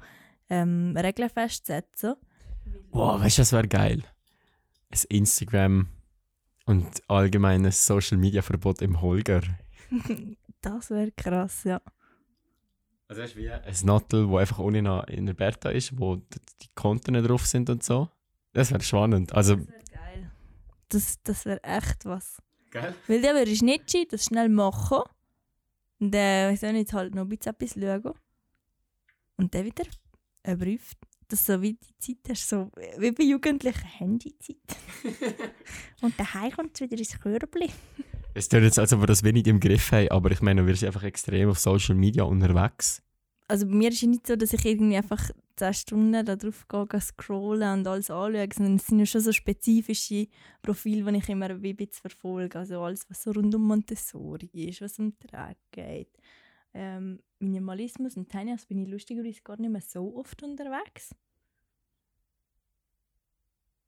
ähm, 0.50 0.94
Regeln 0.96 1.30
festsetzen. 1.30 2.14
Wow, 2.90 3.20
weißt 3.20 3.38
du, 3.38 3.42
das 3.42 3.52
wäre 3.52 3.68
geil. 3.68 4.02
Ein 4.90 4.98
Instagram 5.08 5.88
und 6.66 7.02
allgemeines 7.08 7.86
Social 7.86 8.18
Media 8.18 8.42
Verbot 8.42 8.82
im 8.82 9.00
Holger. 9.00 9.42
das 10.60 10.90
wäre 10.90 11.12
krass, 11.12 11.64
ja. 11.64 11.80
Also 13.08 13.22
hast 13.22 13.34
du 13.34 13.38
wie 13.38 13.50
ein 13.50 13.74
Nattel, 13.84 14.28
wo 14.28 14.36
einfach 14.36 14.58
ohne 14.58 15.04
in 15.08 15.26
der 15.26 15.34
Berta 15.34 15.70
ist, 15.70 15.98
wo 15.98 16.16
die 16.16 16.68
Konten 16.74 17.14
drauf 17.14 17.46
sind 17.46 17.70
und 17.70 17.82
so. 17.82 18.10
Das 18.52 18.70
wäre 18.70 18.82
spannend. 18.82 19.32
Also, 19.32 19.56
das 19.56 19.66
wäre 19.66 19.82
geil. 19.90 20.30
Das, 20.90 21.22
das 21.22 21.44
wäre 21.46 21.64
echt 21.64 22.04
was. 22.04 22.42
Geil. 22.70 22.94
Weil 23.06 23.22
dann 23.22 23.36
würdest 23.36 23.62
du 23.62 23.64
nicht 23.64 24.12
das 24.12 24.26
schnell 24.26 24.50
machen 24.50 25.02
und 26.00 26.12
dann, 26.12 26.52
weiß 26.52 26.62
ich 26.62 26.72
nicht, 26.72 26.92
halt 26.92 27.14
noch 27.14 27.22
ein 27.22 27.28
bisschen 27.30 27.54
etwas 27.54 27.72
schauen 27.72 28.14
und 29.36 29.54
dann 29.54 29.64
wieder 29.64 29.84
überprüft, 30.46 30.98
dass 31.28 31.46
so 31.46 31.62
wie 31.62 31.74
die 31.74 31.98
Zeit 31.98 32.30
hast, 32.30 32.48
so 32.48 32.70
wie 32.98 33.12
bei 33.12 33.24
Jugendlichen 33.24 33.86
Handyzeit. 33.86 34.56
und 36.02 36.18
daheim 36.18 36.52
kommt 36.52 36.74
es 36.74 36.80
wieder 36.82 36.98
ins 36.98 37.18
Körbchen. 37.18 37.72
Es 38.34 38.48
tut 38.48 38.62
jetzt, 38.62 38.78
als 38.78 38.92
ob 38.92 39.00
wir 39.00 39.06
das 39.06 39.24
wenig 39.24 39.46
im 39.46 39.58
Griff 39.58 39.90
haben, 39.92 40.08
aber 40.10 40.30
ich 40.30 40.40
meine, 40.40 40.66
wir 40.66 40.74
sind 40.76 40.88
einfach 40.88 41.02
extrem 41.02 41.50
auf 41.50 41.58
Social 41.58 41.94
Media 41.94 42.22
unterwegs. 42.22 43.02
Also 43.48 43.66
bei 43.66 43.74
mir 43.74 43.88
ist 43.88 44.02
es 44.02 44.08
nicht 44.08 44.26
so, 44.26 44.36
dass 44.36 44.52
ich 44.52 44.64
irgendwie 44.64 44.96
einfach 44.96 45.30
10 45.56 45.74
Stunden 45.74 46.24
da 46.24 46.36
drauf 46.36 46.66
gehe, 46.68 47.00
scrollen 47.00 47.80
und 47.80 47.86
alles 47.86 48.10
anschaue, 48.10 48.48
sondern 48.54 48.76
es 48.76 48.86
sind 48.86 48.98
ja 48.98 49.06
schon 49.06 49.22
so 49.22 49.32
spezifische 49.32 50.28
Profile, 50.62 51.10
die 51.10 51.18
ich 51.18 51.28
immer 51.28 51.50
ein 51.50 51.60
bisschen 51.60 51.88
verfolge. 51.92 52.58
Also 52.58 52.80
alles, 52.82 53.08
was 53.08 53.22
so 53.22 53.32
rund 53.32 53.54
um 53.54 53.62
Montessori 53.62 54.50
ist, 54.52 54.82
was 54.82 54.98
um 54.98 55.18
Träge 55.18 55.56
geht. 55.72 56.18
Ähm, 56.74 57.20
Minimalismus 57.40 58.16
und 58.16 58.28
Tiny 58.28 58.54
bin 58.68 58.82
ich 58.82 58.88
lustigerweise 58.88 59.40
gar 59.42 59.58
nicht 59.58 59.70
mehr 59.70 59.80
so 59.80 60.14
oft 60.16 60.42
unterwegs. 60.42 61.14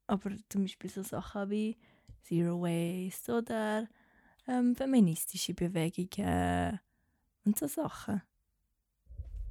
Aber 0.07 0.31
zum 0.49 0.63
Beispiel 0.63 0.91
so 0.91 1.03
Sachen 1.03 1.51
wie 1.51 1.77
Zero 2.23 2.63
Waste 2.63 3.37
oder 3.37 3.89
ähm, 4.51 4.75
feministische 4.75 5.55
Bewegungen 5.55 6.81
und 7.45 7.59
so 7.59 7.67
Sachen. 7.67 8.23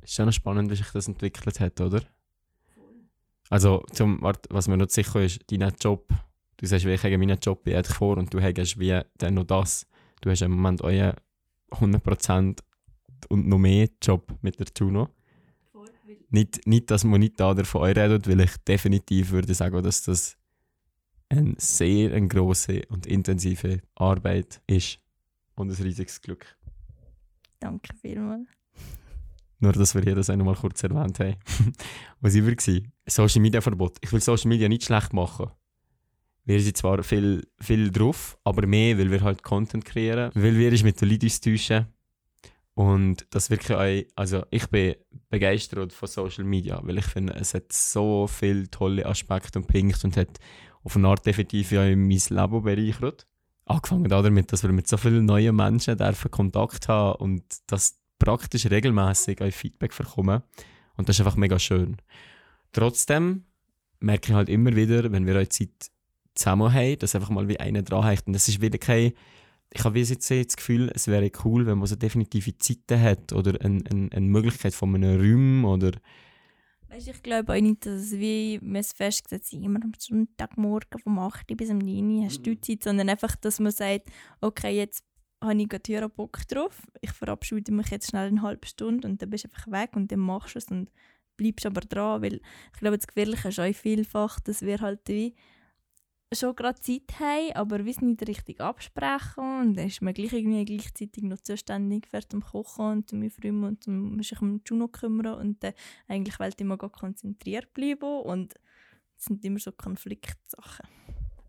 Ist 0.02 0.14
schon 0.14 0.26
noch 0.26 0.34
spannend, 0.34 0.70
wie 0.70 0.76
sich 0.76 0.90
das 0.92 1.08
entwickelt 1.08 1.60
hat, 1.60 1.80
oder? 1.82 2.02
Also, 3.50 3.84
zum, 3.92 4.22
was 4.22 4.68
mir 4.68 4.78
noch 4.78 4.90
sicher 4.90 5.24
ist, 5.24 5.40
dein 5.50 5.74
Job, 5.80 6.08
du 6.58 6.66
sagst, 6.66 6.86
wie 6.86 6.94
ich 6.94 7.04
habe 7.04 7.18
meinen 7.18 7.40
Job 7.40 7.64
bei 7.64 7.82
vor 7.84 8.18
und 8.18 8.34
du 8.34 8.42
hast 8.42 8.80
wie 8.80 9.02
dann 9.18 9.34
noch 9.34 9.46
das. 9.46 9.88
Du 10.22 10.30
hast 10.30 10.42
im 10.42 10.52
Moment 10.52 10.82
euren 10.82 11.16
100% 11.72 12.60
und 13.30 13.48
noch 13.48 13.58
mehr 13.58 13.90
Job 14.02 14.34
mit 14.42 14.60
der 14.60 14.68
Juno. 14.78 15.10
Nicht, 16.30 16.68
nicht, 16.68 16.92
dass 16.92 17.04
man 17.04 17.22
nicht 17.22 17.40
da 17.40 17.56
davon 17.56 17.84
redet, 17.84 18.28
weil 18.28 18.42
ich 18.42 18.56
definitiv 18.58 19.32
würde 19.32 19.54
sagen, 19.54 19.82
dass 19.82 20.04
das 20.04 20.38
eine 21.30 21.56
sehr 21.58 22.14
eine 22.14 22.28
grosse 22.28 22.82
und 22.90 23.06
intensive 23.06 23.82
Arbeit 23.96 24.62
ist. 24.68 25.00
Und 25.56 25.70
ein 25.70 25.84
riesiges 25.84 26.22
Glück. 26.22 26.58
Danke 27.60 27.94
vielmals. 28.02 28.48
Nur, 29.60 29.74
dass 29.74 29.94
wir 29.94 30.02
hier 30.02 30.16
das 30.16 30.30
auch 30.30 30.38
noch 30.38 30.46
mal 30.46 30.56
kurz 30.56 30.82
erwähnt 30.84 31.20
haben. 31.20 31.36
Was 32.22 32.34
war 32.36 32.44
war? 32.46 32.82
Social 33.08 33.42
Media 33.42 33.60
Verbot. 33.60 33.98
Ich 34.02 34.12
will 34.14 34.22
Social 34.22 34.48
Media 34.48 34.70
nicht 34.70 34.86
schlecht 34.86 35.12
machen. 35.12 35.52
Wir 36.46 36.62
sind 36.62 36.78
zwar 36.78 37.04
viel, 37.04 37.46
viel 37.60 37.92
drauf, 37.92 38.38
aber 38.44 38.66
mehr, 38.66 38.98
weil 38.98 39.12
wir 39.12 39.22
halt 39.22 39.44
Content 39.44 39.84
kreieren, 39.86 40.32
weil 40.34 40.58
wir 40.58 40.72
uns 40.72 40.84
mit 40.84 41.00
den 41.00 41.10
Leuten 41.10 41.28
austauschen. 41.28 41.88
Und 42.74 43.28
das 43.32 43.50
wirklich 43.50 43.78
auch, 43.78 44.12
also 44.16 44.46
ich 44.50 44.66
bin 44.68 44.96
begeistert 45.30 45.92
von 45.92 46.08
Social 46.08 46.46
Media, 46.46 46.80
weil 46.82 46.98
ich 46.98 47.06
finde, 47.06 47.34
es 47.34 47.54
hat 47.54 47.74
so 47.74 48.26
viele 48.26 48.70
tolle 48.72 49.06
Aspekte 49.06 49.60
und 49.60 49.68
Punkte 49.68 50.08
und 50.08 50.16
hat 50.16 50.40
auf 50.84 50.96
eine 50.96 51.08
Art 51.08 51.26
definitiv 51.26 51.72
ja 51.72 51.84
mein 51.84 52.10
Leben 52.10 52.64
bereichert. 52.64 53.28
Angefangen 53.66 54.10
damit, 54.10 54.52
dass 54.52 54.64
wir 54.64 54.72
mit 54.72 54.88
so 54.88 54.98
vielen 54.98 55.26
neuen 55.26 55.56
Menschen 55.56 55.98
dürfen 55.98 56.32
Kontakt 56.32 56.88
haben 56.88 57.20
und 57.20 57.44
das 57.68 58.00
praktisch 58.18 58.66
regelmäßig 58.66 59.42
ein 59.42 59.52
Feedback 59.52 59.96
bekommen. 59.96 60.42
Und 60.98 61.08
das 61.08 61.18
ist 61.18 61.26
einfach 61.26 61.38
mega 61.38 61.60
schön. 61.60 61.98
Trotzdem 62.72 63.46
merke 64.00 64.32
ich 64.32 64.36
halt 64.36 64.50
immer 64.50 64.76
wieder, 64.76 65.12
wenn 65.12 65.26
wir 65.26 65.36
eine 65.36 65.50
Zeit 65.50 65.92
zusammen 66.36 66.74
haben, 66.74 67.00
dass 67.00 67.16
einfach 67.16 67.30
mal 67.30 67.48
wie 67.48 67.60
einer 67.60 67.82
dran 67.82 68.04
hat. 68.04 68.28
Und 68.28 68.34
das 68.34 68.48
ist 68.48 68.62
wieder 68.62 68.78
kein, 68.78 69.14
ich 69.72 69.84
habe 69.84 70.00
jetzt 70.00 70.32
das 70.32 70.56
Gefühl, 70.56 70.92
es 70.94 71.08
wäre 71.08 71.32
cool, 71.44 71.66
wenn 71.66 71.78
man 71.78 71.88
so 71.88 71.96
definitive 71.96 72.58
Zeiten 72.58 73.02
hat 73.02 73.34
oder 73.34 73.60
eine, 73.62 73.84
eine, 73.90 74.10
eine 74.12 74.26
Möglichkeit 74.26 74.74
von 74.74 74.96
einem 74.96 75.20
Raum 75.20 75.66
oder 75.66 75.92
Weißt, 76.90 77.08
ich 77.08 77.22
glaube 77.22 77.54
auch 77.54 77.62
nicht, 77.62 77.86
dass 77.86 78.02
es 78.02 78.12
wie 78.14 78.60
wir 78.62 78.80
es 78.80 78.94
festgesetzt 78.94 79.52
sind, 79.52 79.64
immer 79.64 79.80
am 79.84 79.92
Sonntagmorgen 79.98 81.00
vom 81.00 81.20
8 81.20 81.56
bis 81.56 81.70
um 81.70 81.78
9 81.78 82.26
hast 82.26 82.46
du 82.46 82.52
mhm. 82.52 82.62
Zeit, 82.64 82.84
sondern 82.84 83.10
einfach, 83.10 83.36
dass 83.36 83.60
man 83.60 83.72
sagt, 83.72 84.10
okay, 84.42 84.76
jetzt 84.76 85.04
habe 85.42 85.62
ich 85.62 85.70
gerade 85.70 86.10
Bock 86.10 86.48
drauf, 86.48 86.88
ich 87.02 87.12
verabschiede 87.12 87.72
mich 87.72 87.90
jetzt 87.90 88.10
schnell 88.10 88.28
eine 88.28 88.42
halbe 88.42 88.68
Stunde 88.68 89.08
und 89.08 89.22
dann 89.22 89.30
bist 89.30 89.46
du 89.46 89.50
einfach 89.50 89.72
weg 89.72 89.92
und 89.96 90.12
dann 90.12 90.20
machst 90.20 90.56
du 90.56 90.60
es 90.60 90.66
und 90.66 90.90
bleibst 91.38 91.66
aber 91.66 91.82
dran, 91.82 92.22
weil 92.22 92.42
ich 92.74 92.80
glaube, 92.80 92.98
das 92.98 93.08
Gefährliche 93.08 93.50
ist 93.50 93.60
auch 93.60 93.74
vielfach, 93.74 94.40
dass 94.40 94.64
wir 94.64 94.82
halt 94.82 95.02
wie 95.08 95.36
schon 96.34 96.56
gerade 96.56 96.80
Zeit 96.80 97.20
haben, 97.20 97.54
aber 97.54 97.86
wir 97.86 97.92
es 97.92 98.02
nicht 98.02 98.28
richtig 98.28 98.62
absprechen 98.62 99.62
und 99.62 99.76
dann 99.76 99.88
ist 99.88 100.02
man 100.02 100.14
gleich 100.14 100.34
irgendwie 100.34 100.64
gleichzeitig 100.66 101.24
noch 101.24 101.40
zuständig 101.42 102.08
für 102.08 102.28
zum 102.28 102.44
Kochen 102.44 102.86
und 102.86 103.10
zum 103.10 103.26
Aufräumen 103.26 103.64
und 103.64 103.84
zum 103.84 104.22
sich 104.22 104.40
um 104.42 104.62
Juno 104.66 104.88
kümmern 104.88 105.40
und 105.40 105.64
dann 105.64 105.74
eigentlich 106.08 106.40
wollte 106.40 106.56
ich 106.58 106.62
immer 106.62 106.78
konzentriert 106.78 107.74
bleiben 107.74 108.22
und 108.22 108.54
das 109.16 109.26
sind 109.26 109.44
immer 109.44 109.60
so 109.60 109.72
Konfliktsachen. 109.72 110.88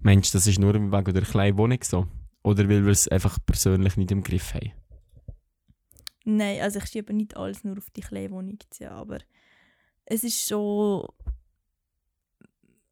Meinst 0.01 0.33
du, 0.33 0.39
das 0.39 0.47
ist 0.47 0.59
nur 0.59 0.75
wegen 0.75 1.15
der 1.15 1.23
kleinen 1.23 1.59
Wohnung 1.59 1.79
so? 1.83 2.09
Oder 2.43 2.69
weil 2.69 2.85
wir 2.85 2.93
es 2.93 3.07
einfach 3.07 3.39
persönlich 3.45 3.99
nicht 3.99 4.11
im 4.11 4.23
Griff 4.23 4.55
haben? 4.55 4.73
Nein, 6.25 6.63
also 6.63 6.79
ich 6.79 6.87
schiebe 6.87 7.13
nicht 7.13 7.37
alles 7.37 7.65
nur 7.65 7.77
auf 7.77 7.91
die 7.91 8.01
kleine 8.01 8.31
Wohnung 8.31 8.59
zu, 8.71 8.91
aber 8.91 9.19
es 10.07 10.25
ist 10.25 10.49
schon 10.49 11.07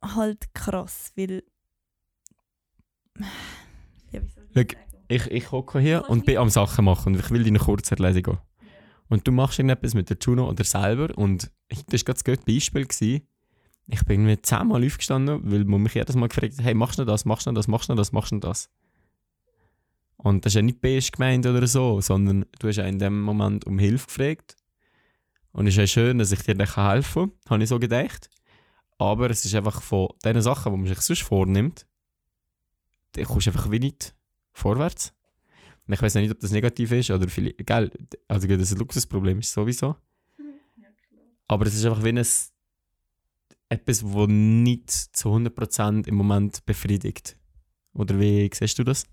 halt 0.02 0.52
krass, 0.54 1.12
weil 1.16 1.42
ja, 1.42 1.58
Schau, 4.54 4.62
ich, 5.08 5.26
ich 5.30 5.50
hocke 5.50 5.80
hier 5.80 6.08
und 6.08 6.26
bin 6.26 6.37
am 6.37 6.50
Sachen 6.50 6.84
machen 6.84 7.14
und 7.14 7.20
ich 7.20 7.30
will 7.30 7.42
dir 7.42 7.48
eine 7.48 7.58
kurze 7.58 7.96
Erlesung 7.96 8.22
gehen. 8.22 8.38
Und 9.08 9.26
du 9.26 9.32
machst 9.32 9.58
irgendetwas 9.58 9.94
mit 9.94 10.10
der 10.10 10.18
Juno 10.20 10.48
oder 10.48 10.64
selber 10.64 11.16
und 11.16 11.50
das 11.88 12.06
war 12.06 12.14
gerade 12.14 12.37
das 12.37 12.44
Beispiel. 12.44 12.84
Gewesen. 12.84 13.26
Ich 13.87 14.04
bin 14.04 14.25
mir 14.25 14.42
zehnmal 14.42 14.84
aufgestanden, 14.84 15.40
weil 15.50 15.64
man 15.64 15.82
mich 15.82 15.94
jedes 15.94 16.14
Mal 16.14 16.28
gefragt 16.28 16.58
hat, 16.58 16.64
hey, 16.64 16.75
machst 16.75 16.98
du 16.98 17.06
das, 17.06 17.25
machst 17.25 17.46
du 17.46 17.52
das, 17.52 17.68
machst 17.68 17.88
du 17.88 17.94
das, 17.94 18.12
machst 18.12 18.32
du 18.32 18.38
das? 18.38 18.68
Und 20.18 20.44
das 20.44 20.50
ist 20.50 20.56
ja 20.56 20.62
nicht 20.62 20.80
best 20.80 21.12
gemeint 21.12 21.46
oder 21.46 21.66
so, 21.66 22.00
sondern 22.02 22.44
du 22.58 22.68
hast 22.68 22.76
ja 22.76 22.84
in 22.84 22.98
dem 22.98 23.22
Moment 23.22 23.64
um 23.66 23.78
Hilfe 23.78 24.06
gefragt. 24.06 24.56
Und 25.52 25.66
es 25.66 25.75
ist 25.75 25.78
ja 25.78 25.87
schön, 25.87 26.18
dass 26.18 26.32
ich 26.32 26.42
dir 26.42 26.54
dann 26.54 26.75
helfen 26.75 27.30
kann, 27.44 27.50
habe 27.54 27.62
ich 27.62 27.68
so 27.70 27.78
gedacht. 27.78 28.28
Aber 28.98 29.30
es 29.30 29.44
ist 29.44 29.54
einfach 29.54 29.80
von 29.80 30.08
den 30.25 30.42
Sachen, 30.42 30.72
die 30.72 30.78
man 30.78 30.88
sich 30.88 31.00
sonst 31.00 31.22
vornimmt, 31.22 31.87
da 33.18 33.25
kommst 33.25 33.46
du 33.46 33.50
einfach 33.50 33.70
wie 33.70 33.78
nicht 33.78 34.14
vorwärts. 34.52 35.14
Und 35.87 35.94
ich 35.94 36.02
weiß 36.02 36.14
nicht, 36.16 36.30
ob 36.30 36.40
das 36.40 36.50
negativ 36.50 36.92
ist 36.92 37.10
oder 37.10 37.28
vielleicht, 37.28 37.66
gell, 37.66 37.90
also 38.28 38.46
das 38.46 38.76
Luxusproblem 38.76 39.38
ist 39.38 39.52
sowieso. 39.52 39.96
Aber 41.46 41.66
es 41.66 41.75
ist 41.75 41.84
einfach 41.87 42.04
wie 42.04 42.10
ein, 42.10 42.18
etwas, 43.70 44.00
das 44.00 44.26
nicht 44.28 44.90
zu 44.90 45.30
100% 45.30 46.06
im 46.06 46.14
Moment 46.14 46.64
befriedigt. 46.66 47.38
Oder 47.94 48.18
wie 48.20 48.50
siehst 48.52 48.78
du 48.78 48.84
das? 48.84 49.06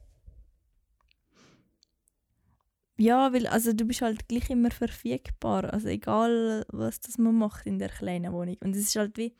Ja, 2.97 3.33
weil 3.33 3.47
also 3.47 3.73
du 3.73 3.85
bist 3.85 4.01
halt 4.01 4.27
gleich 4.27 4.49
immer 4.49 4.71
verfügbar. 4.71 5.73
Also 5.73 5.87
egal, 5.87 6.65
was 6.69 6.99
das 6.99 7.17
man 7.17 7.35
macht 7.35 7.65
in 7.65 7.79
der 7.79 7.89
kleinen 7.89 8.31
Wohnung. 8.31 8.57
Und 8.61 8.75
es 8.75 8.83
ist 8.83 8.95
halt 8.95 9.17
wie 9.17 9.33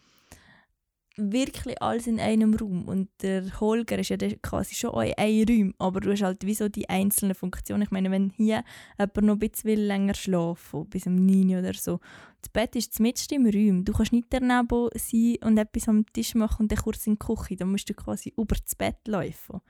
wirklich 1.17 1.81
alles 1.81 2.07
in 2.07 2.19
einem 2.19 2.53
Raum. 2.53 2.87
Und 2.87 3.09
der 3.21 3.59
Holger 3.59 3.99
ist 3.99 4.09
ja 4.09 4.17
quasi 4.41 4.75
schon 4.75 4.93
ein 4.95 5.45
Raum, 5.47 5.73
aber 5.77 6.01
du 6.01 6.11
hast 6.11 6.21
halt 6.21 6.45
wie 6.45 6.53
so 6.53 6.69
die 6.69 6.89
einzelnen 6.89 7.35
Funktionen. 7.35 7.83
Ich 7.83 7.91
meine, 7.91 8.11
wenn 8.11 8.31
hier 8.35 8.63
jemand 8.97 9.21
noch 9.23 9.35
ein 9.35 9.39
bisschen 9.39 9.79
länger 9.79 10.13
schlafen 10.13 10.87
bis 10.89 11.07
um 11.07 11.15
9 11.25 11.59
oder 11.59 11.73
so, 11.73 11.99
das 12.41 12.49
Bett 12.49 12.75
ist 12.75 12.99
mitten 12.99 13.33
im 13.33 13.45
Raum. 13.45 13.85
Du 13.85 13.93
kannst 13.93 14.13
nicht 14.13 14.27
daneben 14.29 14.89
sein 14.95 15.37
und 15.43 15.57
etwas 15.57 15.89
am 15.89 16.05
Tisch 16.13 16.35
machen 16.35 16.63
und 16.63 16.71
dann 16.71 16.79
kurz 16.79 17.07
in 17.07 17.13
die 17.13 17.19
Küche. 17.19 17.55
Dann 17.55 17.71
musst 17.71 17.89
du 17.89 17.93
quasi 17.93 18.33
über 18.37 18.55
das 18.55 18.75
Bett 18.75 18.97
laufen. 19.07 19.61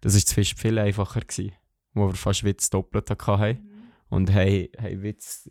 Das 0.00 0.14
war 0.14 0.20
zu 0.20 0.56
viel 0.56 0.78
einfacher, 0.78 1.20
gewesen, 1.20 1.52
wo 1.92 2.06
wir 2.06 2.14
fast 2.14 2.44
wie 2.44 2.54
das 2.54 2.70
Doppelte 2.70 3.16
hatten. 3.26 3.68
Und 4.14 4.32
hey, 4.32 4.70
hey 4.78 5.02
Witz, 5.02 5.50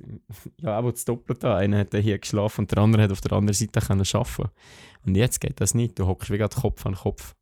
ja, 0.61 0.79
auch 0.79 0.91
das 0.91 1.05
Doppelte. 1.05 1.53
Einer 1.53 1.79
hat 1.79 1.93
hier 1.93 2.17
geschlafen 2.17 2.61
und 2.61 2.71
der 2.71 2.79
andere 2.79 3.03
hat 3.03 3.11
auf 3.11 3.21
der 3.21 3.33
anderen 3.33 3.53
Seite 3.53 3.81
können 3.81 4.05
arbeiten 4.13 4.51
Und 5.05 5.15
jetzt 5.15 5.41
geht 5.41 5.59
das 5.59 5.73
nicht. 5.73 5.99
Du 5.99 6.07
hockst 6.07 6.31
wie 6.31 6.37
gerade 6.37 6.55
Kopf 6.55 6.85
an 6.85 6.95
Kopf. 6.95 7.35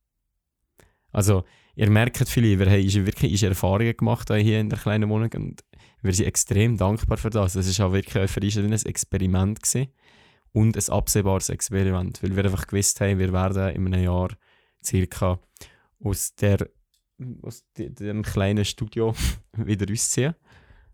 Also, 1.11 1.43
ihr 1.75 1.89
merkt 1.89 2.27
viele, 2.27 2.57
wir 2.57 2.65
haben 2.65 3.05
wirklich 3.05 3.43
Erfahrungen 3.43 3.95
gemacht 3.95 4.33
hier 4.33 4.59
in 4.59 4.69
der 4.69 4.79
kleinen 4.79 5.09
Wohnung 5.09 5.29
und 5.35 5.63
wir 6.01 6.13
sind 6.13 6.25
extrem 6.25 6.77
dankbar 6.77 7.17
für 7.17 7.29
das. 7.29 7.55
Es 7.55 7.77
war 7.79 7.87
auch 7.87 7.93
wirklich 7.93 8.31
für 8.31 8.41
uns 8.41 8.57
ein 8.57 8.89
Experiment 8.89 9.61
gewesen 9.61 9.91
und 10.53 10.75
ein 10.75 10.93
absehbares 10.93 11.49
Experiment, 11.49 12.23
weil 12.23 12.35
wir 12.35 12.45
einfach 12.45 12.67
gewusst 12.67 12.99
haben, 13.01 13.19
wir 13.19 13.31
werden 13.31 13.75
in 13.75 13.93
einem 13.93 14.03
Jahr 14.03 14.29
circa 14.83 15.39
aus, 16.03 16.33
der, 16.35 16.67
aus 17.41 17.63
dem 17.77 18.23
kleinen 18.23 18.65
Studio 18.65 19.13
wieder 19.57 19.91
ausziehen. 19.91 20.35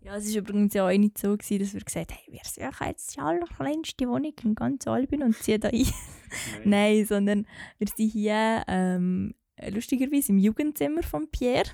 Ja, 0.00 0.16
es 0.16 0.32
war 0.32 0.38
übrigens 0.38 0.74
ja 0.74 0.86
auch 0.86 0.96
nicht 0.96 1.18
so, 1.18 1.36
gewesen, 1.36 1.58
dass 1.58 1.74
wir 1.74 1.80
gesagt 1.80 2.12
haben, 2.12 2.32
wir 2.32 2.40
suchen 2.44 2.86
jetzt 2.86 3.16
die 3.16 3.20
allerkleinste 3.20 4.08
Wohnung 4.08 4.32
in 4.42 4.54
ganz 4.54 4.86
Albin 4.86 5.22
und 5.22 5.36
ziehen 5.36 5.60
da 5.60 5.68
ein. 5.68 5.82
Nein. 5.82 5.92
Nein, 6.64 7.06
sondern 7.06 7.46
wir 7.78 7.88
sind 7.88 8.12
hier 8.12 8.62
ähm, 8.68 9.34
lustigerweise 9.70 10.32
im 10.32 10.38
Jugendzimmer 10.38 11.02
von 11.02 11.28
Pierre, 11.28 11.70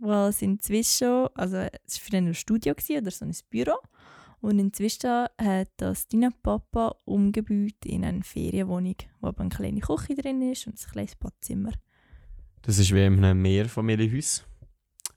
was 0.00 0.42
inzwischen, 0.42 1.28
also 1.34 1.56
es 1.56 2.00
war 2.00 2.10
für 2.10 2.16
ein 2.16 2.34
Studio 2.34 2.74
gewesen, 2.74 3.02
oder 3.02 3.10
so 3.10 3.24
ein 3.24 3.34
Büro. 3.50 3.76
Und 4.40 4.58
inzwischen 4.60 5.26
hat 5.36 5.70
das 5.78 6.06
dein 6.06 6.32
Papa 6.42 6.94
umgebaut 7.04 7.84
in 7.84 8.04
eine 8.04 8.22
Ferienwohnung, 8.22 8.94
wo 9.20 9.28
aber 9.28 9.40
eine 9.40 9.50
kleine 9.50 9.80
Küche 9.80 10.14
drin 10.14 10.42
ist 10.42 10.66
und 10.68 10.80
ein 10.80 10.92
kleines 10.92 11.16
Badzimmer. 11.16 11.72
Das 12.62 12.78
ist 12.78 12.94
wie 12.94 13.04
in 13.04 13.24
einem 13.24 13.42
Mehrfamilienhaus. 13.42 14.44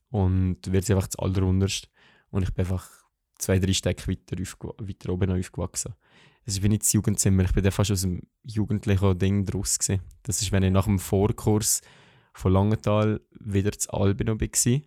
Und 0.09 0.71
wird 0.71 0.89
einfach 0.89 1.07
das 1.07 1.19
allerunterste. 1.19 1.87
Und 2.31 2.43
ich 2.43 2.53
bin 2.53 2.65
einfach 2.65 2.89
zwei, 3.37 3.59
drei 3.59 3.73
Stecke 3.73 4.07
weiter, 4.07 4.37
weiter 4.37 5.13
oben 5.13 5.31
aufgewachsen. 5.31 5.93
Es 6.43 6.61
wie 6.61 6.69
nicht 6.69 6.81
das 6.81 6.93
Jugendzimmer, 6.93 7.43
ich 7.43 7.53
bin 7.53 7.63
dann 7.63 7.71
fast 7.71 7.91
aus 7.91 8.01
dem 8.01 8.21
jugendlichen 8.43 9.17
Ding 9.19 9.45
draus. 9.45 9.77
Gewesen. 9.77 10.01
Das 10.23 10.41
ist, 10.41 10.51
wenn 10.51 10.63
ich 10.63 10.71
nach 10.71 10.85
dem 10.85 10.97
Vorkurs 10.97 11.81
von 12.33 12.53
Langenthal 12.53 13.21
wieder 13.39 13.71
zu 13.73 13.91
Albino 13.91 14.39
war. 14.39 14.81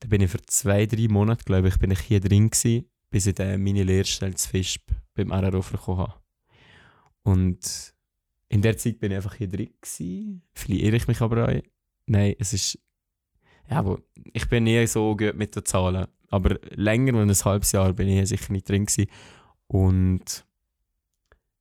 Da 0.00 0.08
bin 0.08 0.20
ich 0.20 0.30
für 0.30 0.42
zwei, 0.42 0.86
drei 0.86 1.08
Monate, 1.08 1.44
glaube 1.44 1.68
ich, 1.68 1.78
bin 1.78 1.90
ich 1.90 2.00
hier 2.00 2.20
drin 2.20 2.50
gewesen, 2.50 2.88
bis 3.10 3.26
ich 3.26 3.34
dann 3.34 3.62
meine 3.62 3.82
Lehrstelle 3.82 4.34
zu 4.34 4.48
Fischb 4.48 4.82
beim 5.14 5.32
RRO 5.32 5.62
bekommen 5.62 5.98
habe. 5.98 6.14
Und 7.22 7.94
in 8.48 8.62
der 8.62 8.78
Zeit 8.78 9.00
bin 9.00 9.10
ich 9.10 9.16
einfach 9.16 9.34
hier 9.34 9.48
drin 9.48 9.74
gewesen. 9.80 10.42
Vielleicht 10.52 10.82
irre 10.82 10.96
ich 10.96 11.08
mich 11.08 11.20
aber 11.20 11.48
auch. 11.48 11.62
Nein, 12.06 12.36
es 12.38 12.52
ist... 12.52 12.78
Ja, 13.68 13.80
aber 13.80 14.00
ich 14.32 14.48
bin 14.48 14.64
nie 14.64 14.86
so 14.86 15.14
gut 15.16 15.34
mit 15.34 15.54
den 15.54 15.64
Zahlen. 15.64 16.06
Aber 16.30 16.58
länger 16.70 17.18
als 17.18 17.42
ein 17.42 17.50
halbes 17.50 17.72
Jahr 17.72 17.92
bin 17.92 18.08
ich 18.08 18.28
sicher 18.28 18.52
nicht 18.52 18.68
drin 18.68 18.86
gewesen. 18.86 19.10
Und 19.66 20.44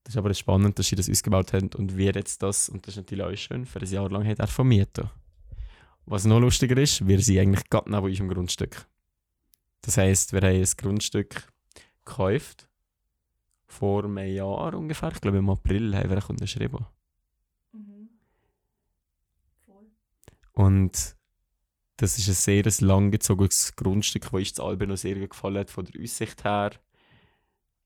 das 0.04 0.14
ist 0.14 0.18
aber 0.18 0.34
spannend, 0.34 0.80
dass 0.80 0.88
sie 0.88 0.96
das 0.96 1.10
ausgebaut 1.10 1.52
haben 1.52 1.70
und 1.76 1.98
wir 1.98 2.14
jetzt 2.14 2.42
das, 2.42 2.70
und 2.70 2.88
das 2.88 2.94
ist 2.94 2.98
natürlich 2.98 3.26
auch 3.26 3.36
schön, 3.36 3.66
für 3.66 3.82
ein 3.82 3.88
Jahr 3.88 4.10
lang 4.10 4.26
hat 4.26 4.40
er 4.40 4.48
vermietet. 4.48 5.06
Was 6.06 6.24
noch 6.24 6.40
lustiger 6.40 6.78
ist, 6.78 7.06
wir 7.06 7.20
sind 7.20 7.40
eigentlich 7.40 7.70
gerade 7.70 7.92
neben 7.92 8.06
unserem 8.06 8.30
Grundstück. 8.30 8.88
Das 9.82 9.98
heisst, 9.98 10.32
wir 10.32 10.40
haben 10.40 10.56
ein 10.56 10.70
Grundstück 10.78 11.52
gekauft, 12.06 12.70
vor 13.66 14.06
einem 14.06 14.18
Jahr 14.34 14.74
ungefähr, 14.74 15.12
ich 15.12 15.20
glaube 15.20 15.40
im 15.40 15.50
April 15.50 15.94
haben 15.94 16.10
wir 16.10 16.30
unterschrieben. 16.30 16.86
Mhm. 17.74 18.10
Voll. 19.66 19.88
Und 20.54 21.17
das 21.98 22.18
ist 22.20 22.28
ein 22.28 22.36
sehr 22.36 22.88
langgezogenes 22.88 23.76
Grundstück, 23.76 24.24
das 24.24 24.34
uns 24.34 24.60
Alben 24.60 24.90
noch 24.90 24.98
sehr 24.98 25.16
gefallen 25.28 25.58
hat 25.58 25.72
von 25.72 25.86
der 25.86 26.02
Aussicht 26.02 26.44
her. 26.44 26.72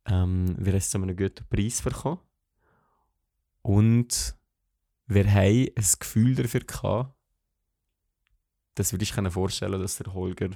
Ähm, 0.06 0.56
wir 0.58 0.74
haben 0.74 0.78
es 0.78 0.90
zu 0.90 0.98
einem 0.98 1.16
guten 1.16 1.46
Preis 1.50 1.82
bekommen. 1.82 2.20
Und 3.62 4.36
wir 5.08 5.32
haben 5.32 5.68
ein 5.76 5.88
Gefühl 6.00 6.36
dafür 6.36 6.62
gehabt, 6.62 7.16
dass 8.76 8.92
wir 8.92 9.00
uns 9.00 9.34
vorstellen 9.34 9.72
können, 9.72 9.84
dass 9.84 9.98
der 9.98 10.14
Holger 10.14 10.50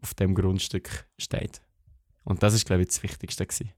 auf 0.00 0.14
dem 0.14 0.34
Grundstück 0.34 1.06
steht. 1.18 1.60
Und 2.24 2.42
das 2.42 2.54
ist, 2.54 2.66
glaube 2.66 2.82
ich, 2.82 2.88
das 2.88 3.02
Wichtigste. 3.02 3.46
Gewesen. 3.46 3.72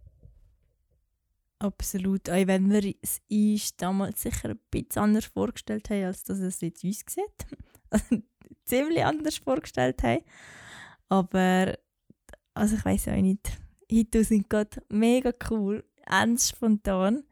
Absolut. 1.59 2.29
Auch 2.29 2.47
wenn 2.47 2.71
wir 2.71 2.95
es 3.03 3.21
uns 3.31 3.77
damals 3.77 4.23
sicher 4.23 4.51
ein 4.51 4.61
bisschen 4.71 5.03
anders 5.03 5.27
vorgestellt 5.27 5.91
haben, 5.91 6.05
als 6.05 6.25
dass 6.25 6.39
es 6.39 6.61
jetzt 6.61 6.85
uns 6.85 7.05
sieht. 7.09 8.23
ziemlich 8.65 9.05
anders 9.05 9.37
vorgestellt 9.39 10.03
haben. 10.03 10.23
Aber 11.09 11.75
also 12.55 12.77
ich 12.77 12.85
weiß 12.85 13.09
auch 13.09 13.17
nicht. 13.17 13.59
Heute 13.91 14.25
sind 14.25 14.49
gerade 14.49 14.83
mega 14.89 15.33
cool, 15.51 15.85
ganz 16.07 16.51
spontan. 16.51 17.25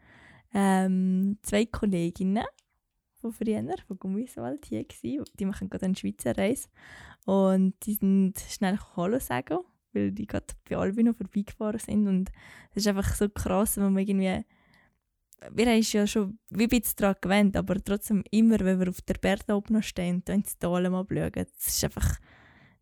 Ähm, 0.53 1.39
zwei 1.43 1.67
Kolleginnen 1.67 2.45
von 3.21 3.33
früher, 3.33 3.63
von 3.87 3.99
Gummiswald 3.99 4.67
hier 4.67 4.85
gewesen. 4.85 5.25
Die 5.39 5.45
machen 5.45 5.71
gerade 5.71 5.87
eine 5.87 5.97
Schweizer 5.97 6.37
Reise. 6.37 6.69
Und 7.27 7.75
die 7.85 7.95
sind 7.95 8.35
schnell 8.49 8.79
Hallo 8.97 9.19
sagen, 9.19 9.59
weil 9.93 10.13
die 10.13 10.27
gerade 10.27 10.47
bei 10.69 10.77
Albino 10.77 11.13
vorbeigefahren 11.13 11.79
sind. 11.79 12.09
Und 12.09 12.31
es 12.71 12.79
ist 12.79 12.89
einfach 12.89 13.15
so 13.15 13.29
krass, 13.29 13.77
wenn 13.77 13.93
man 13.93 14.07
irgendwie 14.07 14.45
wir 15.53 15.67
haben 15.67 15.83
ja 15.83 16.07
schon 16.07 16.39
wie 16.51 16.65
ein 16.65 16.69
bisschen 16.69 16.97
daran 16.97 17.17
gewöhnt, 17.21 17.57
aber 17.57 17.83
trotzdem 17.83 18.23
immer, 18.31 18.59
wenn 18.61 18.79
wir 18.79 18.89
auf 18.89 19.01
der 19.03 19.15
Berge 19.15 19.55
oben 19.55 19.75
noch 19.75 19.83
stehen 19.83 20.17
und 20.17 20.29
ins 20.29 20.59
Tal 20.59 20.89
mal 20.91 21.07
schauen, 21.09 21.33
es 21.35 21.67
ist 21.67 21.85
einfach 21.85 22.19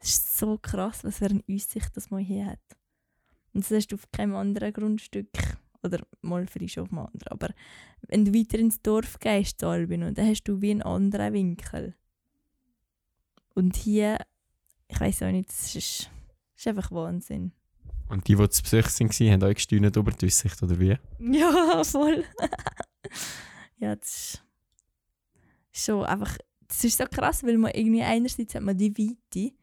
es 0.01 0.11
ist 0.11 0.39
so 0.39 0.59
krass, 0.59 1.05
was 1.05 1.19
für 1.19 1.27
eine 1.27 1.43
Aussicht 1.51 1.97
das 1.97 2.11
man 2.11 2.21
hier 2.21 2.47
hat. 2.47 2.61
Und 3.53 3.65
das 3.65 3.77
hast 3.77 3.89
du 3.89 3.97
auf 3.97 4.11
keinem 4.13 4.37
anderen 4.37 4.73
Grundstück, 4.73 5.31
oder 5.83 6.05
mal 6.23 6.47
vielleicht 6.47 6.75
schon 6.75 6.85
auf 6.85 6.93
einem 6.93 7.07
anderen, 7.07 7.29
aber 7.29 7.55
wenn 8.03 8.25
du 8.25 8.35
weiter 8.35 8.59
ins 8.59 8.83
Dorf 8.83 9.19
gehst, 9.19 9.61
zu 9.61 9.67
Albino, 9.67 10.11
dann 10.11 10.29
hast 10.29 10.45
du 10.45 10.61
wie 10.61 10.71
einen 10.71 10.83
anderen 10.83 11.33
Winkel. 11.33 11.95
Und 13.55 13.77
hier, 13.77 14.19
ich 14.89 15.01
weiß 15.01 15.23
auch 15.23 15.33
nicht, 15.33 15.51
es 15.51 15.75
ist, 15.75 16.11
ist 16.57 16.69
einfach 16.69 16.93
Wahnsinn. 16.93 17.53
Und 18.09 18.27
die, 18.27 18.37
die 18.37 18.49
zu 18.49 18.63
Besuch 18.63 18.85
waren, 18.85 19.33
haben 19.33 19.43
auch 19.43 19.55
gesteuert 19.55 19.97
über 19.97 20.11
die 20.13 20.27
Aussicht, 20.27 20.63
oder 20.63 20.79
wie? 20.79 20.97
Ja, 21.19 21.85
voll. 21.85 22.25
ja, 23.79 23.97
das 23.97 24.41
ist 25.73 25.85
schon 25.85 26.05
einfach, 26.05 26.37
das 26.67 26.85
ist 26.85 26.99
so 26.99 27.05
krass, 27.05 27.43
weil 27.45 27.59
man 27.59 27.73
irgendwie 27.73 28.03
einerseits 28.03 28.55
hat 28.55 28.63
man 28.63 28.77
die 28.77 28.97
Weite, 28.97 29.55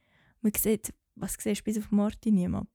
man 0.41 0.51
sieht, 0.55 0.93
was 1.15 1.37
siehst 1.39 1.61
du 1.61 1.63
bis 1.63 1.77
auf 1.77 1.91
Martin 1.91 2.53
ab. 2.53 2.67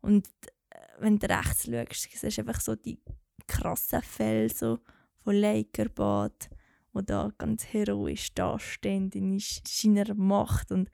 Und 0.00 0.26
äh, 0.70 0.78
wenn 1.00 1.18
du 1.18 1.28
rechts 1.28 1.64
schaust, 1.64 2.08
siehst 2.18 2.38
du 2.38 2.42
einfach 2.42 2.60
so 2.60 2.74
die 2.74 2.98
krassen 3.46 4.02
Felsen 4.02 4.78
von 5.22 5.34
Lakerbad, 5.34 6.48
die 6.94 7.04
da 7.04 7.30
ganz 7.36 7.66
heroisch 7.66 8.32
dastehen 8.34 9.10
in 9.10 9.38
seiner 9.38 10.14
Macht 10.14 10.72
und 10.72 10.90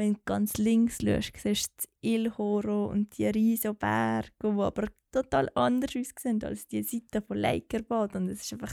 wenn 0.00 0.14
du 0.14 0.20
ganz 0.24 0.56
links 0.56 0.98
schaust, 1.02 1.36
siehst 1.36 1.66
du 1.66 1.72
das 1.76 1.88
Il 2.00 2.38
Horo 2.38 2.86
und 2.86 3.18
die 3.18 3.26
riesigen 3.26 3.76
Berge, 3.76 4.30
die 4.42 4.46
aber 4.46 4.88
total 5.12 5.50
anders 5.54 5.94
aussehen 5.94 6.42
als 6.42 6.66
die 6.66 6.82
Seite 6.82 7.20
von 7.20 7.36
Leikerbad. 7.36 8.16
Und 8.16 8.28
das 8.28 8.40
ist 8.40 8.54
einfach 8.54 8.72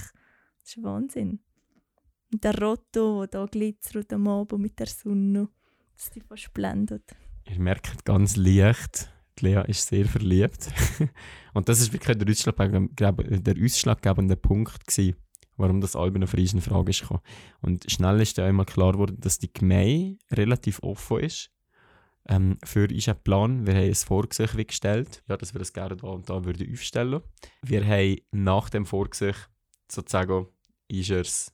das 0.61 0.77
ist 0.77 0.83
Wahnsinn. 0.83 1.39
Und 2.31 2.43
der 2.43 2.57
Rotto, 2.57 3.25
der 3.25 3.41
da 3.41 3.45
glitzert 3.45 4.13
am 4.13 4.27
Abend 4.29 4.61
mit 4.61 4.79
der 4.79 4.87
Sonne, 4.87 5.49
das 5.97 6.07
ist 6.15 6.25
fast 6.27 6.53
blendet. 6.53 7.03
Ihr 7.43 7.59
merkt 7.59 8.05
ganz 8.05 8.37
leicht, 8.37 9.11
die 9.37 9.47
Lea 9.47 9.63
ist 9.67 9.85
sehr 9.85 10.05
verliebt. 10.05 10.71
und 11.53 11.67
das 11.67 11.81
ist 11.81 11.91
wirklich 11.91 12.17
der, 12.17 12.29
Ausschlag, 12.29 13.43
der 13.43 13.55
ausschlaggebende 13.61 14.37
Punkt 14.37 14.87
gewesen, 14.87 15.17
warum 15.57 15.81
das 15.81 15.95
Album 15.95 16.23
auf 16.23 16.33
in 16.33 16.61
Frage 16.61 16.91
ist 16.91 17.01
gekommen. 17.01 17.21
Und 17.61 17.89
schnell 17.91 18.21
ist 18.21 18.37
dann 18.37 18.45
einmal 18.45 18.65
klar 18.65 18.93
geworden, 18.93 19.17
dass 19.19 19.39
die 19.39 19.51
Gemeinde 19.51 20.17
relativ 20.31 20.81
offen 20.83 21.19
ist 21.19 21.51
ähm, 22.29 22.57
für 22.63 22.87
unseren 22.89 23.21
Plan. 23.23 23.67
Wir 23.67 23.75
haben 23.75 23.83
ein 23.83 23.95
Vorgesicht 23.95 24.67
gestellt, 24.67 25.23
ja, 25.27 25.37
dass 25.37 25.53
wir 25.53 25.59
das 25.59 25.73
gerne 25.73 25.95
da 25.95 26.07
und 26.07 26.29
da 26.29 26.45
würden 26.45 26.71
aufstellen 26.71 27.21
Wir 27.61 27.85
haben 27.85 28.17
nach 28.31 28.69
dem 28.69 28.85
Vorgesicht 28.85 29.49
sozusagen 29.89 30.47
ist 30.87 31.53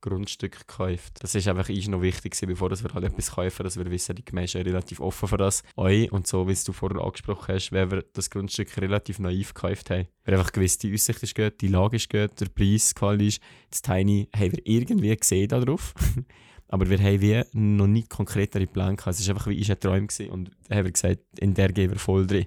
Grundstück 0.00 0.66
gekauft. 0.66 1.18
Das 1.20 1.34
ist 1.34 1.48
einfach 1.48 1.68
ist 1.68 1.88
noch 1.88 2.02
wichtig, 2.02 2.36
bevor 2.46 2.70
wir 2.70 2.94
halt 2.94 3.04
etwas 3.04 3.32
kaufen, 3.32 3.62
dass 3.64 3.76
wir 3.76 3.90
wissen, 3.90 4.16
die 4.16 4.24
Gemeinde 4.24 4.46
ist 4.46 4.56
relativ 4.56 5.00
offen 5.00 5.28
für 5.28 5.36
das. 5.36 5.62
Euch 5.76 6.10
und 6.12 6.26
so, 6.26 6.48
wie 6.48 6.54
du 6.54 6.72
vorher 6.72 7.02
angesprochen 7.02 7.54
hast, 7.54 7.72
wenn 7.72 7.90
wir 7.90 8.02
das 8.12 8.30
Grundstück 8.30 8.76
relativ 8.78 9.18
naiv 9.18 9.54
gekauft 9.54 9.90
haben. 9.90 10.06
Wir 10.24 10.38
einfach 10.38 10.52
gewusst, 10.52 10.82
die 10.82 10.94
Aussicht 10.94 11.22
ist 11.22 11.34
gut, 11.34 11.60
die 11.60 11.68
Lage 11.68 11.96
ist 11.96 12.10
gut, 12.10 12.40
der 12.40 12.46
Preis, 12.46 12.94
Quali 12.94 13.28
ist, 13.28 13.42
das 13.70 13.82
Tiny 13.82 14.28
haben 14.34 14.52
wir 14.52 14.66
irgendwie 14.66 15.16
gesehen 15.16 15.48
darauf. 15.48 15.94
Aber 16.68 16.88
wir 16.88 16.98
haben 16.98 17.20
wie 17.20 17.42
noch 17.52 17.88
nicht 17.88 18.08
konkretere 18.08 18.66
Pläne 18.66 18.94
gehabt. 18.94 19.18
Es 19.18 19.26
war 19.26 19.34
einfach 19.34 19.48
wie 19.48 19.60
ein 19.60 19.80
Traum 19.80 20.06
gewesen. 20.06 20.30
und 20.30 20.50
da 20.68 20.76
haben 20.76 20.84
wir 20.84 20.92
gesagt, 20.92 21.20
in 21.40 21.54
der 21.54 21.72
gehen 21.72 21.90
wir 21.90 21.98
voll 21.98 22.26
drin. 22.26 22.46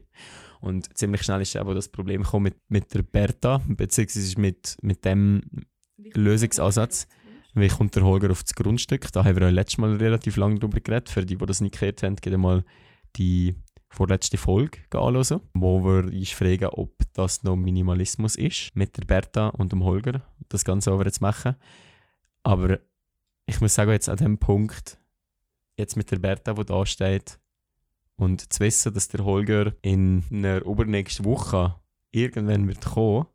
Und 0.61 0.97
ziemlich 0.97 1.23
schnell 1.23 1.41
ist 1.41 1.57
aber 1.57 1.75
das 1.75 1.89
Problem 1.89 2.23
gekommen 2.23 2.43
mit, 2.43 2.55
mit 2.69 2.93
der 2.93 3.03
Bertha, 3.03 3.61
beziehungsweise 3.67 4.39
mit, 4.39 4.77
mit 4.81 5.03
dem 5.03 5.41
Lösungsansatz. 6.13 7.05
Wie 7.55 7.67
kommt 7.67 7.95
der 7.95 8.03
Holger 8.03 8.31
auf 8.31 8.43
das 8.43 8.55
Grundstück? 8.55 9.11
Da 9.11 9.23
haben 9.23 9.35
wir 9.37 9.47
auch 9.47 9.51
letztes 9.51 9.77
Mal 9.77 9.95
relativ 9.95 10.37
lange 10.37 10.59
darüber 10.59 10.79
geredet. 10.79 11.09
Für 11.09 11.25
die, 11.25 11.35
die 11.35 11.45
das 11.45 11.61
nicht 11.61 11.79
gehört 11.79 12.01
haben, 12.01 12.15
geht 12.15 12.35
mal 12.37 12.63
die 13.15 13.55
vorletzte 13.89 14.37
Folge 14.37 14.79
anschauen, 14.91 15.41
wo 15.53 15.83
wir 15.83 16.05
uns 16.05 16.31
fragen, 16.31 16.65
ob 16.65 16.95
das 17.13 17.43
noch 17.43 17.55
Minimalismus 17.55 18.35
ist, 18.35 18.75
mit 18.75 18.97
der 18.97 19.05
Bertha 19.05 19.49
und 19.49 19.71
dem 19.71 19.83
Holger 19.83 20.23
das 20.49 20.65
Ganze 20.65 20.91
over 20.91 21.11
zu 21.11 21.21
machen. 21.21 21.55
Aber 22.41 22.79
ich 23.45 23.61
muss 23.61 23.75
sagen, 23.75 23.91
jetzt 23.91 24.09
an 24.09 24.17
dem 24.17 24.39
Punkt, 24.39 24.97
jetzt 25.77 25.95
mit 25.95 26.09
der 26.09 26.17
Bertha, 26.17 26.53
die 26.53 26.65
da 26.65 26.85
steht, 26.85 27.39
und 28.15 28.51
zu 28.51 28.59
wissen, 28.61 28.93
dass 28.93 29.07
der 29.09 29.25
Holger 29.25 29.73
in 29.81 30.23
einer 30.31 30.63
übernächsten 30.65 31.25
Woche 31.25 31.75
irgendwann 32.11 32.67
wird 32.67 32.85
kommen 32.85 33.25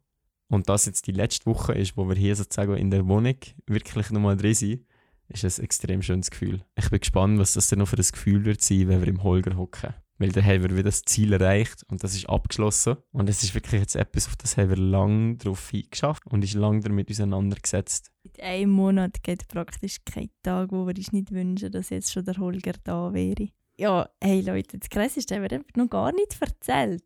und 0.49 0.69
das 0.69 0.87
jetzt 0.87 1.07
die 1.07 1.13
letzte 1.13 1.47
Woche 1.47 1.75
ist, 1.75 1.97
wo 1.97 2.09
wir 2.09 2.17
hier 2.17 2.35
sozusagen 2.35 2.77
in 2.77 2.91
der 2.91 3.07
Wohnung 3.07 3.37
wirklich 3.67 4.11
nochmal 4.11 4.37
drin 4.37 4.55
sind, 4.55 4.87
ist 5.29 5.45
ein 5.45 5.65
extrem 5.65 6.03
schönes 6.03 6.31
Gefühl. 6.31 6.65
Ich 6.75 6.89
bin 6.91 7.01
gespannt, 7.01 7.39
was 7.39 7.53
das 7.53 7.69
denn 7.69 7.81
noch 7.81 7.89
für 7.89 7.97
ein 7.97 8.03
Gefühl 8.03 8.45
wird 8.45 8.63
sein, 8.63 8.89
wenn 8.89 9.01
wir 9.01 9.09
im 9.09 9.23
Holger 9.23 9.57
hocken. 9.57 9.95
Weil 10.21 10.33
dann 10.33 10.45
haben 10.45 10.63
wir 10.63 10.71
wieder 10.71 10.85
das 10.85 11.03
Ziel 11.03 11.33
erreicht 11.33 11.85
und 11.89 12.03
das 12.03 12.15
ist 12.15 12.29
abgeschlossen. 12.29 12.97
Und 13.13 13.29
es 13.29 13.45
ist 13.45 13.55
wirklich 13.55 13.81
jetzt 13.81 13.95
etwas, 13.95 14.27
auf 14.27 14.35
das 14.37 14.57
haben 14.57 14.71
wir 14.71 14.77
lange 14.77 15.37
drauf 15.37 15.71
hingeschafft 15.71 16.27
und 16.27 16.43
ist 16.43 16.55
lange 16.55 16.81
damit 16.81 17.11
auseinandergesetzt. 17.11 18.11
In 18.25 18.43
einem 18.43 18.71
Monat 18.73 19.23
geht 19.23 19.47
praktisch 19.47 19.99
kein 20.05 20.31
Tag, 20.43 20.73
wo 20.73 20.87
wir 20.87 20.97
uns 20.97 21.13
nicht 21.13 21.31
wünschen, 21.31 21.71
dass 21.71 21.91
jetzt 21.91 22.13
schon 22.13 22.25
der 22.25 22.37
Holger 22.39 22.73
da 22.83 23.13
wäre. 23.13 23.49
Ja, 23.77 24.09
hey 24.21 24.41
Leute, 24.41 24.79
das 24.79 24.89
Krasse 24.89 25.21
ist, 25.21 25.31
haben 25.31 25.49
wir 25.49 25.63
noch 25.77 25.89
gar 25.89 26.13
nicht 26.13 26.37
erzählt. 26.41 27.05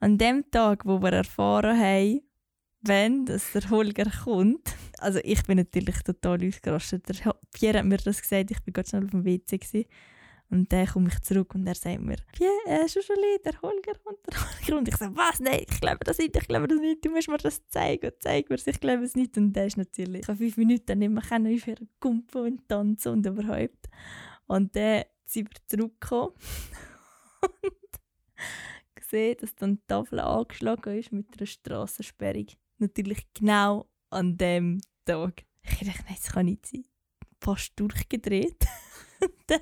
An 0.00 0.18
dem 0.18 0.50
Tag, 0.50 0.84
wo 0.86 1.00
wir 1.00 1.12
erfahren 1.12 1.78
haben, 1.78 2.20
wenn 2.82 3.26
dass 3.26 3.52
der 3.52 3.68
Holger 3.70 4.10
kommt. 4.24 4.74
Also 4.98 5.20
ich 5.22 5.42
bin 5.44 5.58
natürlich 5.58 6.02
total 6.02 6.46
ausgerastet. 6.46 7.08
Der 7.08 7.34
Pierre 7.52 7.78
hat 7.78 7.86
mir 7.86 7.98
das 7.98 8.20
gesagt, 8.20 8.50
ich 8.50 8.62
bin 8.62 8.72
gerade 8.72 8.88
schnell 8.88 9.04
auf 9.04 9.10
dem 9.10 9.24
WC. 9.24 9.58
Gewesen. 9.58 9.84
Und 10.50 10.72
dann 10.72 10.86
komme 10.86 11.08
ich 11.08 11.20
zurück 11.20 11.54
und 11.54 11.64
er 11.66 11.76
sagt 11.76 12.00
mir, 12.00 12.16
Pierre, 12.32 12.52
äh, 12.66 12.88
Schuschuli, 12.88 13.38
der 13.44 13.62
Holger 13.62 13.92
und 14.02 14.18
der 14.26 14.40
Holger. 14.40 14.78
Und 14.78 14.88
ich 14.88 14.96
sage, 14.96 15.14
was? 15.14 15.38
Nein, 15.38 15.64
ich 15.68 15.80
glaube 15.80 16.00
das 16.04 16.18
nicht, 16.18 16.36
ich 16.36 16.48
glaube 16.48 16.66
das 16.66 16.80
nicht. 16.80 17.04
Du 17.04 17.10
musst 17.10 17.28
mir 17.28 17.38
das 17.38 17.64
zeigen, 17.68 18.10
zeig 18.18 18.50
mir 18.50 18.56
ich 18.56 18.80
glaube 18.80 19.04
es 19.04 19.14
nicht. 19.14 19.36
Und 19.36 19.52
der 19.52 19.66
ist 19.66 19.76
natürlich, 19.76 20.22
ich 20.22 20.28
habe 20.28 20.38
fünf 20.38 20.56
Minuten 20.56 20.98
nicht 20.98 21.10
mehr 21.10 21.22
können, 21.22 21.50
wie 21.50 21.74
kumpeln 22.00 22.54
und 22.54 22.68
tanzen 22.68 23.12
und 23.12 23.26
überhaupt. 23.26 23.88
Und 24.48 24.74
dann 24.74 25.04
sind 25.24 25.50
wir 25.50 25.60
zurückgekommen 25.68 26.34
und 27.62 27.90
gesehen, 28.96 29.36
dass 29.40 29.54
dann 29.54 29.76
die 29.76 29.86
Tafel 29.86 30.18
angeschlagen 30.18 30.98
ist 30.98 31.12
mit 31.12 31.26
einer 31.36 31.46
Strassensperrung. 31.46 32.46
Natürlich 32.80 33.26
genau 33.34 33.86
an 34.08 34.38
dem 34.38 34.80
Tag. 35.04 35.44
Ich 35.62 35.86
dachte, 35.86 36.02
nein, 36.06 36.16
das 36.16 36.32
kann 36.32 36.46
nicht 36.46 36.66
sein. 36.66 36.84
Fast 37.38 37.72
durchgedreht. 37.76 38.66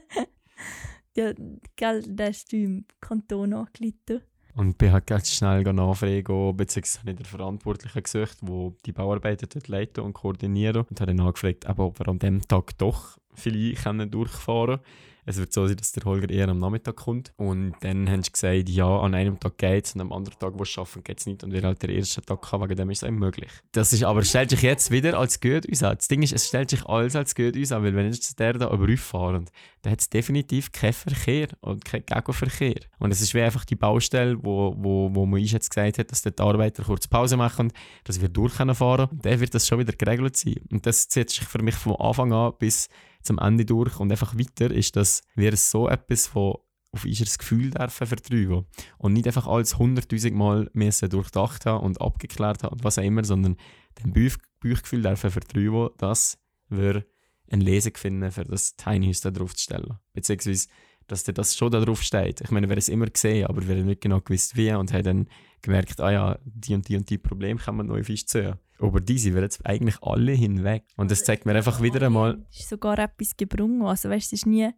ja, 1.16 1.32
gell, 1.74 2.02
der 2.06 2.30
ist 2.30 2.52
im 2.52 2.86
Kanton 3.00 3.54
angelitten. 3.54 4.22
Und 4.54 4.78
bin 4.78 4.92
halt 4.92 5.06
ganz 5.06 5.32
schnell 5.32 5.62
nachfragen, 5.62 6.56
beziehungsweise 6.56 7.14
den 7.14 7.24
Verantwortlichen 7.24 8.02
gesucht, 8.02 8.38
der 8.42 8.72
die 8.86 8.92
Bauarbeiten 8.92 9.48
dort 9.52 9.68
leiten 9.68 10.04
und 10.04 10.14
koordinieren. 10.14 10.84
Und 10.88 11.00
habe 11.00 11.14
dann 11.14 11.24
nachgefragt, 11.24 11.66
ob 11.68 11.98
wir 11.98 12.08
an 12.08 12.18
dem 12.20 12.40
Tag 12.46 12.78
doch 12.78 13.18
vielleicht 13.34 13.84
durchfahren 14.14 14.78
können. 14.78 14.86
Es 15.28 15.36
wird 15.36 15.52
so 15.52 15.66
sein, 15.66 15.76
dass 15.76 15.92
der 15.92 16.04
Holger 16.04 16.30
eher 16.30 16.48
am 16.48 16.58
Nachmittag 16.58 16.96
kommt. 16.96 17.34
Und 17.36 17.74
dann 17.80 18.08
haben 18.08 18.22
sie 18.22 18.32
gesagt, 18.32 18.70
ja, 18.70 18.86
an 18.86 19.14
einem 19.14 19.38
Tag 19.38 19.58
geht 19.58 19.84
es 19.84 19.94
und 19.94 20.00
am 20.00 20.10
anderen 20.10 20.38
Tag, 20.38 20.54
wo 20.56 20.62
es 20.62 20.70
schaffen, 20.70 21.04
geht 21.04 21.18
es 21.20 21.26
nicht. 21.26 21.44
Und 21.44 21.52
wir 21.52 21.60
halt 21.60 21.82
den 21.82 21.90
ersten 21.90 22.24
Tag 22.24 22.50
haben, 22.50 22.64
wegen 22.64 22.76
dem 22.76 22.88
ist 22.88 23.02
es 23.02 23.08
eben 23.08 23.18
möglich. 23.18 23.50
Das 23.72 23.92
ist 23.92 24.04
aber, 24.04 24.24
stellt 24.24 24.48
sich 24.48 24.62
jetzt 24.62 24.90
wieder 24.90 25.18
als 25.18 25.38
gut 25.38 25.70
aus 25.70 25.82
an. 25.82 25.96
Das 25.96 26.08
Ding 26.08 26.22
ist, 26.22 26.32
es 26.32 26.48
stellt 26.48 26.70
sich 26.70 26.82
alles 26.86 27.14
als 27.14 27.34
gut 27.34 27.58
aus 27.58 27.72
an, 27.72 27.82
weil 27.82 27.94
wenn 27.94 28.06
jetzt 28.06 28.38
der 28.38 28.54
da 28.54 28.72
über 28.72 28.96
fahren, 28.96 29.44
dann 29.82 29.92
hat 29.92 30.00
es 30.00 30.08
definitiv 30.08 30.72
keinen 30.72 30.94
Verkehr 30.94 31.48
und 31.60 31.84
keinen 31.84 32.06
Gegenverkehr. 32.06 32.80
Und 32.98 33.10
es 33.10 33.20
ist 33.20 33.34
wie 33.34 33.42
einfach 33.42 33.66
die 33.66 33.76
Baustelle, 33.76 34.38
wo, 34.42 34.74
wo, 34.78 35.14
wo 35.14 35.26
man 35.26 35.42
uns 35.42 35.52
jetzt 35.52 35.68
gesagt 35.68 35.98
hat, 35.98 36.10
dass 36.10 36.22
die 36.22 36.38
Arbeiter 36.38 36.84
kurz 36.84 37.06
Pause 37.06 37.36
machen, 37.36 37.70
dass 38.04 38.18
wir 38.18 38.30
durch 38.30 38.56
können 38.56 38.74
fahren. 38.74 39.08
Dann 39.12 39.40
wird 39.40 39.54
das 39.54 39.68
schon 39.68 39.78
wieder 39.78 39.92
geregelt 39.92 40.38
sein. 40.38 40.56
Und 40.72 40.86
das 40.86 41.06
zieht 41.06 41.28
sich 41.28 41.44
für 41.44 41.62
mich 41.62 41.74
von 41.74 41.96
Anfang 41.96 42.32
an 42.32 42.54
bis 42.58 42.88
zum 43.22 43.38
Ende 43.38 43.64
durch 43.64 43.98
und 44.00 44.10
einfach 44.10 44.36
weiter, 44.36 44.70
ist, 44.70 44.96
dass 44.96 45.22
wir 45.34 45.56
so 45.56 45.88
etwas 45.88 46.26
von 46.26 46.56
auf 46.90 47.04
unser 47.04 47.24
Gefühl 47.24 47.70
dürfen 47.70 48.06
vertreiben 48.06 48.66
und 48.96 49.12
nicht 49.12 49.26
einfach 49.26 49.46
alles 49.46 49.78
hunderttausend 49.78 50.34
Mal 50.34 50.70
müssen 50.72 51.10
durchdacht 51.10 51.66
haben 51.66 51.84
und 51.84 52.00
abgeklärt 52.00 52.62
haben 52.62 52.72
und 52.72 52.84
was 52.84 52.98
auch 52.98 53.02
immer, 53.02 53.24
sondern 53.24 53.56
dem 54.02 54.12
Bauchgefühl 54.12 55.02
dürfen 55.02 55.30
vertreiben, 55.30 55.90
dass 55.98 56.38
wir 56.68 57.04
eine 57.50 57.64
Lesung 57.64 57.92
finden, 57.96 58.30
für 58.30 58.44
das 58.44 58.76
Tiny 58.76 59.12
da 59.22 59.30
drauf 59.30 59.54
zu 59.54 59.64
stellen. 59.64 59.98
Beziehungsweise, 60.12 60.68
dass 61.06 61.24
das 61.24 61.56
schon 61.56 61.70
da 61.70 61.80
drauf 61.80 62.02
steht. 62.02 62.40
Ich 62.42 62.50
meine, 62.50 62.68
wir 62.68 62.72
haben 62.72 62.78
es 62.78 62.88
immer 62.88 63.06
gesehen, 63.06 63.46
aber 63.46 63.66
wir 63.66 63.76
haben 63.76 63.86
nicht 63.86 64.02
genau 64.02 64.20
gewusst, 64.20 64.56
wie 64.56 64.72
und 64.72 64.92
haben 64.92 65.04
dann 65.04 65.28
gemerkt, 65.62 66.00
ah 66.00 66.10
ja, 66.10 66.38
die 66.44 66.74
und 66.74 66.88
die 66.88 66.96
und 66.96 67.08
die 67.08 67.18
Probleme 67.18 67.58
kann 67.58 67.76
man 67.76 67.86
neu 67.86 68.04
festziehen. 68.04 68.58
Über 68.80 69.00
diese 69.00 69.34
werden 69.34 69.44
jetzt 69.44 69.66
eigentlich 69.66 70.02
alle 70.02 70.32
hinweg. 70.32 70.84
Und 70.96 71.10
das 71.10 71.24
zeigt 71.24 71.46
mir 71.46 71.54
einfach 71.54 71.82
wieder 71.82 72.06
einmal. 72.06 72.44
Es 72.50 72.60
ist 72.60 72.68
sogar 72.68 72.98
etwas 72.98 73.36
gebrungen. 73.36 73.82
Also, 73.82 74.08
weißt, 74.08 74.32
es 74.32 74.44
war 74.44 74.50
nie 74.50 74.70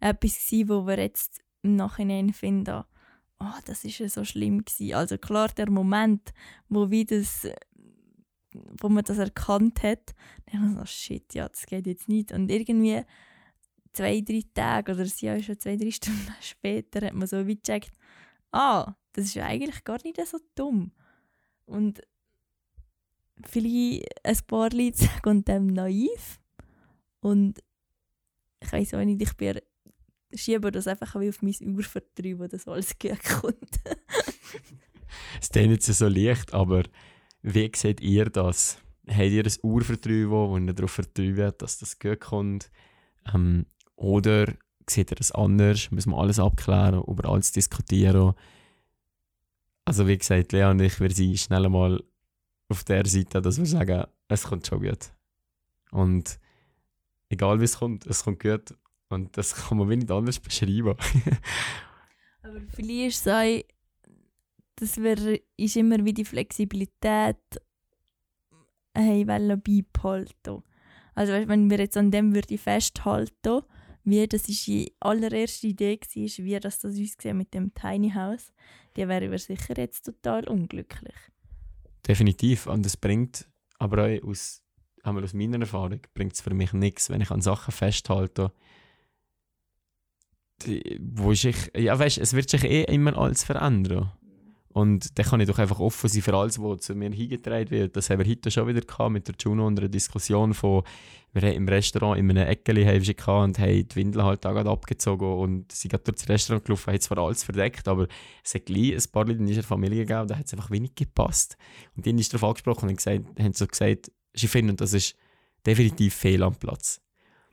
etwas, 0.00 0.46
gewesen, 0.46 0.68
wo 0.68 0.86
wir 0.86 0.98
jetzt 0.98 1.40
im 1.62 1.76
Nachhinein 1.76 2.32
finden, 2.32 2.84
oh, 3.40 3.60
das 3.64 3.84
ist 3.84 3.98
ja 3.98 4.08
so 4.08 4.24
schlimm 4.24 4.64
gewesen. 4.64 4.94
Also 4.94 5.18
klar, 5.18 5.48
der 5.48 5.70
Moment, 5.70 6.32
wo 6.68 6.90
wie 6.90 7.04
das, 7.04 7.48
wo 8.52 8.88
man 8.88 9.04
das 9.04 9.18
erkannt 9.18 9.82
hat, 9.82 10.14
dann 10.52 10.76
so, 10.76 10.84
shit, 10.84 11.34
ja, 11.34 11.48
das 11.48 11.66
geht 11.66 11.86
jetzt 11.86 12.08
nicht. 12.08 12.32
Und 12.32 12.50
irgendwie 12.50 13.02
zwei, 13.92 14.20
drei 14.20 14.42
Tage 14.54 14.92
oder 14.92 15.02
es 15.02 15.20
ja 15.20 15.40
schon 15.42 15.58
zwei, 15.58 15.76
drei 15.76 15.90
Stunden 15.90 16.34
später 16.40 17.06
hat 17.06 17.14
man 17.14 17.26
so 17.26 17.46
wie 17.46 17.56
gecheckt, 17.56 17.92
ah, 18.52 18.94
das 19.12 19.26
ist 19.26 19.38
eigentlich 19.38 19.84
gar 19.84 19.98
nicht 20.04 20.24
so 20.26 20.38
dumm. 20.54 20.92
Und 21.64 22.00
vielleicht 23.48 24.04
ein 24.24 24.38
paar 24.46 24.70
Leute 24.70 25.04
sagen 25.04 25.44
dem 25.44 25.66
naiv. 25.68 26.40
Und 27.20 27.62
ich 28.62 28.72
weiß 28.72 28.94
auch 28.94 29.04
nicht, 29.04 29.22
ich 29.22 29.36
bin 29.36 29.60
schiebe 30.34 30.70
das 30.70 30.86
einfach 30.86 31.14
auf 31.14 31.42
mein 31.42 31.76
Urvertrieb, 31.76 32.38
das 32.50 32.68
alles 32.68 32.98
gut 32.98 33.22
kommt. 33.24 33.80
es 35.40 35.48
ist 35.48 35.54
nicht 35.56 35.82
so 35.82 36.08
leicht, 36.08 36.54
aber 36.54 36.84
wie 37.42 37.70
seht 37.74 38.00
ihr 38.00 38.26
das? 38.26 38.78
Habt 39.08 39.30
ihr 39.30 39.44
ein 39.44 39.52
Urvertrieb, 39.62 40.28
wo 40.28 40.56
ihr 40.56 40.72
darauf 40.72 40.92
vertreibt, 40.92 41.62
dass 41.62 41.78
das 41.78 41.98
gut 41.98 42.20
kommt? 42.20 42.70
Ähm, 43.34 43.66
oder 43.96 44.54
seht 44.88 45.10
ihr 45.10 45.16
das 45.16 45.32
anders? 45.32 45.90
Müssen 45.90 46.10
wir 46.10 46.18
alles 46.18 46.38
abklären, 46.38 47.02
über 47.06 47.28
alles 47.28 47.52
diskutieren? 47.52 48.34
Also 49.84 50.06
wie 50.06 50.18
gesagt, 50.18 50.52
Lea 50.52 50.64
und 50.64 50.80
ich, 50.80 51.00
wir 51.00 51.10
sind 51.10 51.38
schnell 51.38 51.68
mal 51.68 52.02
auf 52.70 52.84
der 52.84 53.06
Seite, 53.06 53.42
dass 53.42 53.58
wir 53.58 53.66
sagen, 53.66 54.04
es 54.28 54.44
kommt 54.44 54.66
schon 54.66 54.82
gut. 54.82 55.12
Und 55.90 56.38
egal 57.28 57.60
wie 57.60 57.64
es 57.64 57.78
kommt, 57.78 58.06
es 58.06 58.24
kommt 58.24 58.40
gut. 58.40 58.74
Und 59.08 59.36
das 59.36 59.54
kann 59.54 59.78
man 59.78 59.88
nicht 59.88 60.10
anders 60.10 60.38
beschreiben. 60.38 60.94
Aber 62.42 62.60
vielleicht 62.72 63.08
ist 63.08 63.26
es 63.26 63.32
auch, 63.32 63.62
dass 64.76 64.96
wir 64.96 65.40
ist 65.56 65.76
immer 65.76 66.04
wie 66.04 66.14
die 66.14 66.24
Flexibilität 66.24 67.36
wollen 68.94 69.62
beibehalten. 69.62 70.62
Also 71.14 71.32
weißt, 71.32 71.48
wenn 71.48 71.70
wir 71.70 71.78
jetzt 71.78 71.96
an 71.96 72.10
dem 72.10 72.34
würde 72.34 72.56
festhalten, 72.56 73.62
wie 74.04 74.26
das 74.26 74.48
ist 74.48 74.66
die 74.66 74.94
allererste 75.00 75.66
Idee 75.66 75.98
war, 76.00 76.44
wie 76.44 76.60
das, 76.60 76.78
das 76.78 76.92
ausgesehen 76.92 77.36
mit 77.36 77.52
dem 77.52 77.74
Tiny 77.74 78.10
House, 78.10 78.52
die 78.96 79.06
wäre 79.06 79.38
sicher 79.38 79.76
jetzt 79.76 80.06
total 80.06 80.48
unglücklich. 80.48 81.14
Definitiv. 82.06 82.66
Und 82.66 82.86
es 82.86 82.96
bringt 82.96 83.48
aber 83.78 84.04
auch 84.04 84.28
aus, 84.28 84.62
einmal 85.02 85.24
aus 85.24 85.34
meiner 85.34 85.60
Erfahrung, 85.60 86.00
bringt 86.14 86.34
es 86.34 86.40
für 86.40 86.54
mich 86.54 86.72
nichts, 86.72 87.10
wenn 87.10 87.20
ich 87.20 87.30
an 87.30 87.40
Sachen 87.40 87.72
festhalte, 87.72 88.52
die, 90.62 91.00
wo 91.02 91.32
ich, 91.32 91.70
ja 91.74 91.98
weißt, 91.98 92.18
es 92.18 92.34
wird 92.34 92.50
sich 92.50 92.64
eh 92.64 92.84
immer 92.84 93.16
alles 93.16 93.44
verändern. 93.44 94.12
Und 94.72 95.18
dann 95.18 95.26
kann 95.26 95.40
ich 95.40 95.48
doch 95.48 95.58
einfach 95.58 95.80
offen 95.80 96.08
sein 96.08 96.22
für 96.22 96.34
alles, 96.34 96.60
was 96.60 96.82
zu 96.82 96.94
mir 96.94 97.10
hingetragen 97.10 97.70
wird. 97.70 97.96
Das 97.96 98.08
haben 98.08 98.20
wir 98.20 98.30
heute 98.30 98.50
schon 98.52 98.68
wieder 98.68 98.80
gehabt 98.80 99.10
mit 99.10 99.26
der 99.26 99.34
Juno 99.38 99.66
und 99.66 99.78
einer 99.78 99.88
Diskussion 99.88 100.54
von, 100.54 100.84
wir 101.32 101.42
haben 101.42 101.56
im 101.56 101.68
Restaurant 101.68 102.18
in 102.18 102.30
einem 102.30 102.46
Eckeli 102.46 102.82
und 102.82 103.58
haben 103.58 103.88
die 103.88 103.96
Windel 103.96 104.22
halt 104.22 104.46
auch 104.46 104.56
abgezogen 104.56 105.26
und 105.26 105.72
sie 105.72 105.88
sind 105.88 106.06
durch 106.06 106.16
das 106.16 106.28
Restaurant 106.28 106.64
gelaufen, 106.64 106.92
haben 106.92 107.00
zwar 107.00 107.18
alles 107.18 107.42
verdeckt, 107.42 107.88
aber 107.88 108.06
es 108.44 108.54
hat 108.54 108.66
gleich 108.66 108.94
ein 108.94 109.12
paar 109.12 109.26
Leute 109.26 109.40
in 109.40 109.46
dieser 109.46 109.64
Familie 109.64 110.04
gegeben, 110.06 110.28
da 110.28 110.36
hat 110.36 110.46
es 110.46 110.52
einfach 110.52 110.70
wenig 110.70 110.94
gepasst. 110.94 111.56
Und 111.96 112.06
die 112.06 112.10
haben 112.10 112.20
darauf 112.20 112.44
angesprochen 112.44 112.88
und 112.88 112.96
gesagt, 112.96 113.24
haben 113.40 113.52
so 113.52 113.66
gesagt, 113.66 114.12
sie 114.34 114.48
finden, 114.48 114.76
das 114.76 114.92
ist 114.92 115.16
definitiv 115.66 116.14
fehl 116.14 116.42
am 116.44 116.54
Platz. 116.54 117.00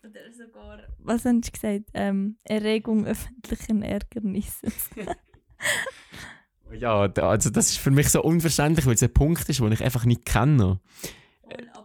Oder 0.04 0.32
sogar, 0.32 0.80
was 1.00 1.26
haben 1.26 1.42
sie 1.42 1.52
gesagt? 1.52 1.86
Ähm, 1.94 2.38
Erregung 2.44 3.06
öffentlichen 3.06 3.82
Ärgernisses. 3.82 4.90
Ja, 6.74 7.02
also 7.02 7.50
das 7.50 7.70
ist 7.70 7.78
für 7.78 7.92
mich 7.92 8.10
so 8.10 8.22
unverständlich, 8.22 8.86
weil 8.86 8.96
es 8.96 9.04
ein 9.04 9.14
Punkt 9.14 9.48
ist, 9.48 9.60
den 9.60 9.72
ich 9.72 9.84
einfach 9.84 10.06
nicht 10.06 10.26
kenne. 10.26 10.80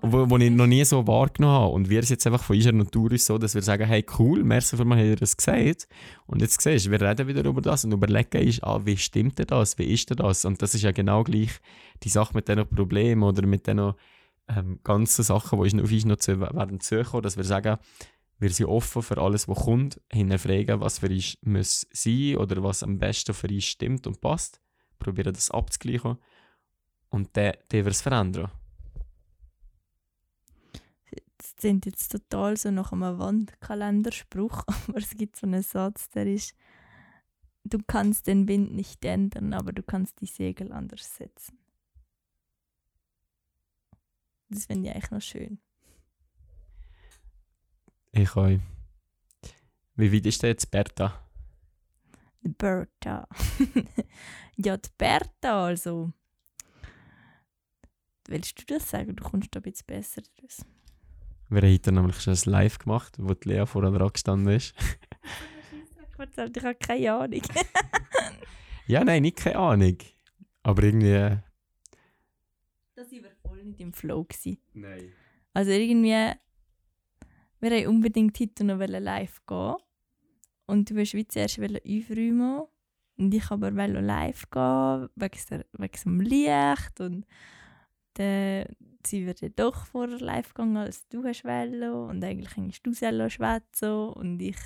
Wo, 0.04 0.28
wo 0.28 0.36
ich 0.38 0.50
noch 0.50 0.66
nie 0.66 0.84
so 0.84 1.06
wahrgenommen 1.06 1.54
habe. 1.54 1.72
Und 1.72 1.88
wir 1.88 2.02
sind 2.02 2.16
jetzt 2.16 2.26
einfach 2.26 2.42
von 2.42 2.56
unserer 2.56 2.72
Natur 2.72 3.12
ist 3.12 3.26
so, 3.26 3.38
dass 3.38 3.54
wir 3.54 3.62
sagen, 3.62 3.86
hey 3.86 4.04
cool, 4.18 4.42
merci 4.42 4.76
für 4.76 4.84
mal, 4.84 4.98
habt 4.98 5.06
ihr 5.06 5.16
das 5.16 5.36
gesagt. 5.36 5.86
Und 6.26 6.42
jetzt 6.42 6.60
siehst 6.60 6.86
du, 6.86 6.90
wir 6.90 7.00
reden 7.00 7.28
wieder 7.28 7.44
über 7.44 7.60
das 7.60 7.84
und 7.84 7.92
überlegen 7.92 8.42
ist, 8.42 8.64
ah, 8.64 8.80
wie 8.84 8.96
stimmt 8.96 9.38
denn 9.38 9.46
das, 9.46 9.78
wie 9.78 9.84
ist 9.84 10.10
denn 10.10 10.16
das? 10.16 10.44
Und 10.44 10.60
das 10.60 10.74
ist 10.74 10.82
ja 10.82 10.90
genau 10.90 11.22
gleich 11.22 11.50
die 12.02 12.08
Sache 12.08 12.34
mit 12.34 12.48
diesen 12.48 12.66
Problemen 12.66 13.22
oder 13.22 13.46
mit 13.46 13.68
diesen 13.68 13.92
ähm, 14.48 14.80
ganzen 14.82 15.22
Sachen, 15.22 15.62
die 15.62 15.80
auf 15.80 15.92
uns 15.92 16.04
noch 16.04 16.16
zu, 16.16 16.40
werden 16.40 16.80
zukommen, 16.80 17.22
dass 17.22 17.36
wir 17.36 17.44
sagen, 17.44 17.78
wir 18.40 18.50
sind 18.50 18.66
offen 18.66 19.02
für 19.02 19.18
alles, 19.18 19.46
was 19.46 19.58
kommt, 19.60 20.00
hinterfragen, 20.10 20.80
was 20.80 20.98
für 20.98 21.08
uns 21.08 21.38
muss 21.42 21.86
sein 21.92 22.36
oder 22.38 22.60
was 22.64 22.82
am 22.82 22.98
besten 22.98 23.34
für 23.34 23.46
uns 23.46 23.66
stimmt 23.66 24.08
und 24.08 24.20
passt 24.20 24.61
probieren 25.02 25.34
das 25.34 25.50
abzugleichen 25.50 26.18
und 27.10 27.36
dann, 27.36 27.54
dann 27.68 27.84
wird 27.84 27.94
es 27.94 28.02
verändern. 28.02 28.50
Das 31.38 31.54
sind 31.58 31.86
jetzt 31.86 32.10
total 32.10 32.56
so 32.56 32.70
nach 32.70 32.92
einem 32.92 33.18
Wandkalenderspruch, 33.18 34.62
aber 34.88 34.98
es 34.98 35.10
gibt 35.10 35.36
so 35.36 35.46
einen 35.46 35.62
Satz, 35.62 36.08
der 36.10 36.26
ist, 36.26 36.54
du 37.64 37.78
kannst 37.86 38.26
den 38.26 38.46
Wind 38.48 38.74
nicht 38.74 39.04
ändern, 39.04 39.52
aber 39.52 39.72
du 39.72 39.82
kannst 39.82 40.20
die 40.20 40.26
Segel 40.26 40.72
anders 40.72 41.16
setzen. 41.16 41.58
Das 44.48 44.66
finde 44.66 44.88
ich 44.88 44.94
eigentlich 44.94 45.10
noch 45.10 45.22
schön. 45.22 45.58
Ich 48.12 48.36
auch. 48.36 48.58
Wie 49.94 50.12
weit 50.12 50.26
ist 50.26 50.42
denn 50.42 50.50
jetzt 50.50 50.70
Bertha? 50.70 51.31
Bertha. 52.50 53.28
ja, 54.56 54.76
die 54.76 54.90
Bertha, 54.98 55.66
also. 55.66 56.12
Willst 58.28 58.60
du 58.60 58.74
das 58.74 58.88
sagen? 58.88 59.16
Du 59.16 59.24
kommst 59.24 59.54
da 59.54 59.60
ein 59.60 59.62
bisschen 59.62 59.86
besser 59.86 60.22
raus. 60.42 60.64
Wir 61.48 61.60
haben 61.60 61.72
heute 61.72 61.92
nämlich 61.92 62.20
schon 62.20 62.34
ein 62.34 62.50
Live 62.50 62.78
gemacht, 62.78 63.16
wo 63.18 63.34
die 63.34 63.48
Lea 63.48 63.66
vorher 63.66 63.90
dran 63.90 64.12
gestanden 64.12 64.54
ist. 64.54 64.74
ich 66.18 66.62
habe 66.64 66.74
keine 66.76 67.12
Ahnung. 67.12 67.42
ja, 68.86 69.04
nein, 69.04 69.22
nicht 69.22 69.36
keine 69.36 69.58
Ahnung. 69.58 69.98
Aber 70.62 70.82
irgendwie. 70.82 71.10
Äh, 71.10 71.38
da 72.94 73.02
waren 73.02 73.10
wir 73.10 73.32
voll 73.42 73.64
nicht 73.64 73.80
im 73.80 73.92
Flow. 73.92 74.24
Gewesen. 74.24 74.58
Nein. 74.72 75.12
Also 75.52 75.72
irgendwie. 75.72 76.32
Wir 77.60 77.70
wollten 77.70 77.88
unbedingt 77.88 78.40
heute 78.40 78.64
noch 78.64 78.78
live 78.78 79.44
gehen. 79.46 79.76
Und 80.66 80.90
du 80.90 80.94
willst 80.94 81.14
wie 81.14 81.26
zuerst 81.26 81.58
aufräumen. 81.58 82.62
Und 83.18 83.34
ich 83.34 83.50
aber 83.50 83.70
live 83.70 84.50
gehen, 84.50 85.08
wegen, 85.14 85.64
wegen 85.72 86.02
dem 86.04 86.20
Licht. 86.20 87.00
Und 87.00 87.26
dann 88.14 88.66
sind 89.06 89.26
wir 89.26 89.34
dann 89.34 89.52
doch 89.56 89.86
vorher 89.86 90.18
live 90.18 90.54
gegangen, 90.54 90.76
als 90.76 91.06
du 91.08 91.24
hast 91.24 91.44
wollen. 91.44 91.92
Und 91.92 92.24
eigentlich 92.24 92.56
hast 92.56 92.82
du 92.82 92.92
selber 92.92 93.28
schwätzen. 93.30 94.08
Und 94.10 94.40
ich 94.40 94.56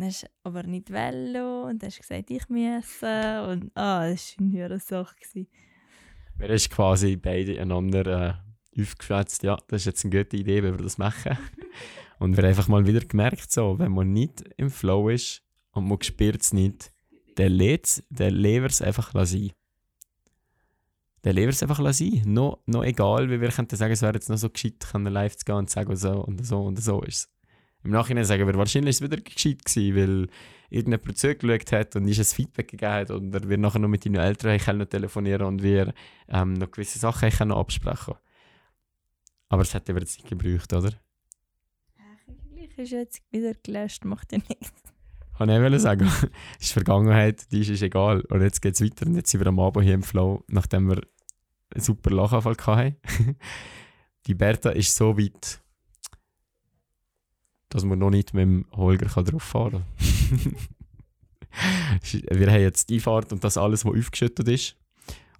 hast 0.00 0.30
aber 0.42 0.62
nicht 0.62 0.90
wollen. 0.90 1.64
Und 1.64 1.82
dann 1.82 1.90
hast 1.90 2.00
gesagt, 2.00 2.30
ich 2.30 2.48
müsse. 2.48 3.46
Und 3.48 3.70
ah, 3.76 4.08
das 4.08 4.36
war 4.38 4.64
eine 4.64 4.78
Sache. 4.78 5.16
Gewesen. 5.16 5.48
Wir 6.36 6.48
haben 6.48 6.70
quasi 6.70 7.16
beide 7.16 7.60
einander 7.60 8.06
äh, 8.76 8.80
aufgeschwätzt. 8.80 9.42
Ja, 9.42 9.56
das 9.68 9.82
ist 9.82 9.86
jetzt 9.86 10.04
eine 10.04 10.16
gute 10.16 10.36
Idee, 10.36 10.62
wenn 10.62 10.76
wir 10.76 10.82
das 10.82 10.98
machen. 10.98 11.38
Und 12.18 12.36
wir 12.36 12.44
haben 12.44 12.50
einfach 12.50 12.68
mal 12.68 12.86
wieder 12.86 13.00
gemerkt, 13.00 13.50
so, 13.50 13.78
wenn 13.78 13.92
man 13.92 14.12
nicht 14.12 14.44
im 14.56 14.70
Flow 14.70 15.08
ist 15.08 15.42
und 15.72 15.88
man 15.88 16.00
spürt 16.02 16.42
es 16.42 16.52
nicht, 16.52 16.92
dann 17.36 17.52
lädt 17.52 18.04
der 18.10 18.30
lever 18.30 18.66
es 18.66 18.80
einfach 18.80 19.12
sein. 19.26 19.52
Dann 21.22 21.34
lever 21.34 21.50
es 21.50 21.62
einfach 21.62 21.80
sein. 21.92 22.22
Noch, 22.26 22.60
noch 22.66 22.84
egal, 22.84 23.30
wie 23.30 23.40
wir 23.40 23.48
könnten 23.48 23.76
sagen, 23.76 23.92
es 23.92 24.02
wäre 24.02 24.14
jetzt 24.14 24.28
noch 24.28 24.36
so 24.36 24.50
gescheit, 24.50 24.86
live 24.94 25.36
zu 25.36 25.44
gehen 25.44 25.56
und 25.56 25.70
sagen, 25.70 25.96
so 25.96 26.24
und 26.24 26.44
so 26.44 26.62
und 26.62 26.82
so 26.82 27.02
ist 27.02 27.16
es. 27.16 27.30
Im 27.82 27.90
Nachhinein 27.90 28.24
sagen 28.24 28.46
wir, 28.46 28.54
wahrscheinlich 28.54 28.90
ist 28.90 29.02
es 29.02 29.10
wieder 29.10 29.20
gescheit 29.20 29.64
gewesen, 29.64 29.96
weil 29.96 30.28
irgendjemand 30.70 31.18
zugeschaut 31.18 31.72
hat 31.72 31.96
und 31.96 32.04
uns 32.04 32.18
ein 32.18 32.24
Feedback 32.24 32.68
gegeben 32.68 32.92
hat 32.92 33.10
und 33.10 33.48
wir 33.48 33.58
nachher 33.58 33.78
noch 33.78 33.88
mit 33.88 34.06
deinen 34.06 34.16
Eltern 34.16 34.58
können 34.58 34.88
telefonieren 34.88 35.46
und 35.46 35.62
wir 35.62 35.92
ähm, 36.28 36.54
noch 36.54 36.70
gewisse 36.70 36.98
Sachen 36.98 37.30
können 37.30 37.52
absprechen 37.52 38.14
Aber 39.50 39.62
es 39.62 39.74
hätte 39.74 39.94
wir 39.94 40.00
jetzt 40.00 40.16
nicht 40.16 40.28
gebraucht, 40.28 40.72
oder? 40.72 40.92
Ist 42.78 42.92
jetzt 42.92 43.22
wieder 43.30 43.52
gelöscht, 43.62 44.04
macht 44.04 44.32
ja 44.32 44.38
nichts. 44.38 44.72
Kann 45.36 45.48
ich 45.48 45.80
sagen. 45.80 46.06
das 46.06 46.28
ist 46.60 46.72
Vergangenheit, 46.72 47.50
die 47.50 47.60
ist, 47.60 47.68
ist 47.68 47.82
egal. 47.82 48.20
Und 48.22 48.42
jetzt 48.42 48.62
geht 48.62 48.74
es 48.74 48.80
weiter 48.80 49.06
und 49.06 49.16
jetzt 49.16 49.30
sind 49.30 49.40
wir 49.40 49.46
am 49.48 49.58
Abend 49.58 49.84
hier 49.84 49.94
im 49.94 50.02
Flow, 50.02 50.44
nachdem 50.48 50.88
wir 50.88 51.02
einen 51.74 51.82
super 51.82 52.10
Lachanfall 52.10 52.56
hatten. 52.56 52.96
die 54.26 54.34
Bertha 54.34 54.70
ist 54.70 54.94
so 54.94 55.18
weit, 55.18 55.60
dass 57.68 57.84
man 57.84 57.98
noch 57.98 58.10
nicht 58.10 58.32
mit 58.32 58.42
dem 58.42 58.66
Holger 58.72 59.06
drauf 59.06 59.42
fahren 59.42 59.84
kann. 59.98 60.56
wir 62.38 62.50
haben 62.50 62.60
jetzt 62.60 62.88
die 62.88 62.94
Einfahrt 62.94 63.32
und 63.32 63.42
das 63.42 63.58
alles, 63.58 63.84
was 63.84 63.96
aufgeschüttet 63.98 64.48
ist. 64.48 64.76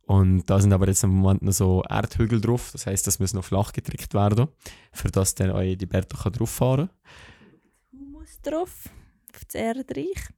Und 0.07 0.45
da 0.47 0.61
sind 0.61 0.73
aber 0.73 0.87
jetzt 0.87 1.03
im 1.03 1.11
Moment 1.11 1.43
noch 1.43 1.53
so 1.53 1.83
Erdhügel 1.89 2.41
drauf. 2.41 2.71
Das 2.73 2.87
heisst, 2.87 3.07
das 3.07 3.19
muss 3.19 3.33
noch 3.33 3.45
flach 3.45 3.73
getrickt 3.73 4.13
werden, 4.13 4.49
für 4.93 5.11
das 5.11 5.35
dann 5.35 5.51
auch 5.51 5.63
die 5.63 5.87
Bertha 5.87 6.29
drauf 6.31 6.51
fahren 6.51 6.89
kann. 6.89 8.01
Humus 8.01 8.41
drauf, 8.43 8.91
auf 9.33 9.45
das 9.47 9.55
Erdreich. 9.55 10.29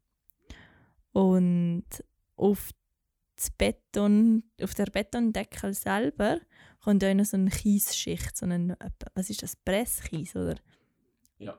Und 1.12 1.84
auf, 2.36 2.70
das 3.36 3.50
Beton, 3.50 4.44
auf 4.62 4.74
der 4.74 4.86
Betondeckel 4.86 5.74
selber 5.74 6.38
kommt 6.80 7.02
auch 7.02 7.14
noch 7.14 7.24
so 7.24 7.36
eine 7.36 7.50
Kiesschicht. 7.50 8.36
So 8.36 8.46
eine, 8.46 8.76
was 9.14 9.30
ist 9.30 9.42
das? 9.42 9.56
Presskies, 9.56 10.36
oder? 10.36 10.56
Ja. 11.38 11.58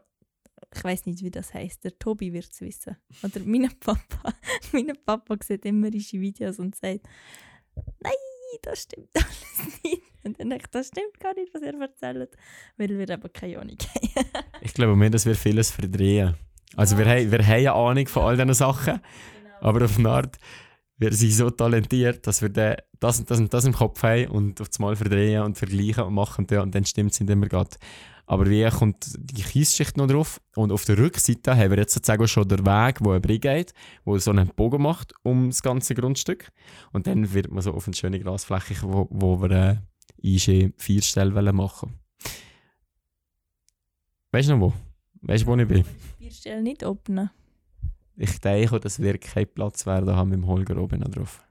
Ich 0.73 0.83
weiß 0.83 1.05
nicht, 1.07 1.23
wie 1.23 1.31
das 1.31 1.53
heißt. 1.53 1.83
Der 1.83 1.97
Tobi 1.99 2.31
wird 2.31 2.49
es 2.51 2.61
wissen. 2.61 2.95
Oder 3.21 3.41
mein 3.43 3.69
Papa. 3.79 4.33
mein 4.71 4.93
Papa 5.05 5.35
sieht 5.43 5.65
immer 5.65 5.89
diese 5.89 6.19
Videos 6.21 6.59
und 6.59 6.75
sagt, 6.75 7.07
nein, 7.99 8.13
das 8.61 8.83
stimmt 8.83 9.09
alles 9.15 9.83
nicht. 9.83 10.03
Und 10.23 10.39
dann 10.39 10.49
denke 10.49 10.65
ich, 10.65 10.71
das 10.71 10.87
stimmt 10.87 11.19
gar 11.19 11.33
nicht, 11.33 11.53
was 11.53 11.61
ihr 11.61 11.79
erzählt, 11.79 12.37
weil 12.77 12.89
wir 12.89 13.09
eben 13.09 13.33
keine 13.33 13.59
Ahnung 13.59 13.77
haben. 13.95 14.43
ich 14.61 14.73
glaube 14.73 14.95
mir, 14.95 15.09
dass 15.09 15.25
wir 15.25 15.35
vieles 15.35 15.71
verdrehen. 15.71 16.35
Also 16.75 16.95
ja. 16.95 17.05
wir, 17.05 17.11
haben, 17.11 17.31
wir 17.31 17.39
haben 17.39 17.53
eine 17.53 17.73
Ahnung 17.73 18.07
von 18.07 18.23
all 18.23 18.35
diesen 18.35 18.53
Sachen, 18.53 18.95
genau. 18.95 19.55
aber 19.61 19.85
auf 19.85 19.97
eine 19.97 20.09
Art, 20.09 20.37
wir 20.97 21.13
sind 21.13 21.31
so 21.31 21.49
talentiert, 21.49 22.25
dass 22.27 22.41
wir 22.41 22.49
das 22.49 23.19
und 23.19 23.31
das 23.31 23.39
und 23.39 23.53
das 23.53 23.65
im 23.65 23.73
Kopf 23.73 24.03
haben 24.03 24.27
und 24.27 24.59
auf 24.59 24.67
das 24.67 24.79
Mal 24.79 24.95
verdrehen 24.95 25.43
und 25.43 25.57
vergleichen 25.57 26.03
und 26.03 26.13
machen 26.13 26.45
und 26.59 26.75
dann 26.75 26.85
stimmt 26.85 27.13
es 27.13 27.19
nicht 27.19 27.29
immer 27.29 27.47
gerade. 27.47 27.69
Aber 28.29 28.49
wie 28.49 28.69
kommt 28.69 29.17
die 29.17 29.41
Kiesschicht 29.41 29.95
noch 29.95 30.07
drauf? 30.07 30.41
Und 30.55 30.73
auf 30.73 30.83
der 30.83 30.97
Rückseite 30.97 31.55
haben 31.55 31.71
wir 31.71 31.77
jetzt 31.77 31.93
sozusagen 31.93 32.27
schon 32.27 32.47
den 32.47 32.65
Weg, 32.65 32.97
wo 32.99 33.11
ein 33.11 33.21
Brie 33.21 33.39
geht, 33.39 33.73
wo 34.03 34.17
so 34.17 34.31
einen 34.31 34.49
Bogen 34.49 34.81
macht 34.81 35.13
um 35.23 35.47
das 35.47 35.63
ganze 35.63 35.95
Grundstück. 35.95 36.51
Und 36.91 37.07
dann 37.07 37.33
wird 37.33 37.49
man 37.49 37.61
so 37.61 37.73
auf 37.73 37.87
eine 37.87 37.95
schöne 37.95 38.19
Grasfläche, 38.19 38.83
wo, 38.83 39.07
wo 39.09 39.41
wir 39.41 39.51
äh, 39.51 39.77
IG 40.21 40.73
vier 40.77 41.01
Stellen 41.01 41.55
machen 41.55 41.93
Weißt 44.31 44.49
du 44.49 44.57
noch 44.57 44.61
wo? 44.61 44.73
Weißt 45.21 45.43
du, 45.43 45.47
wo 45.47 45.55
ich 45.55 45.67
bin? 45.67 45.85
Vier 46.17 46.31
Stellen 46.31 46.63
nicht 46.63 46.83
öffnen. 46.83 47.29
Ich 48.17 48.39
denke, 48.41 48.79
dass 48.81 49.01
wir 49.01 49.17
keinen 49.19 49.47
Platz 49.47 49.85
werden 49.85 50.13
haben 50.13 50.29
mit 50.29 50.39
dem 50.39 50.47
Holger 50.47 50.77
oben 50.77 50.99
drauf. 50.99 51.41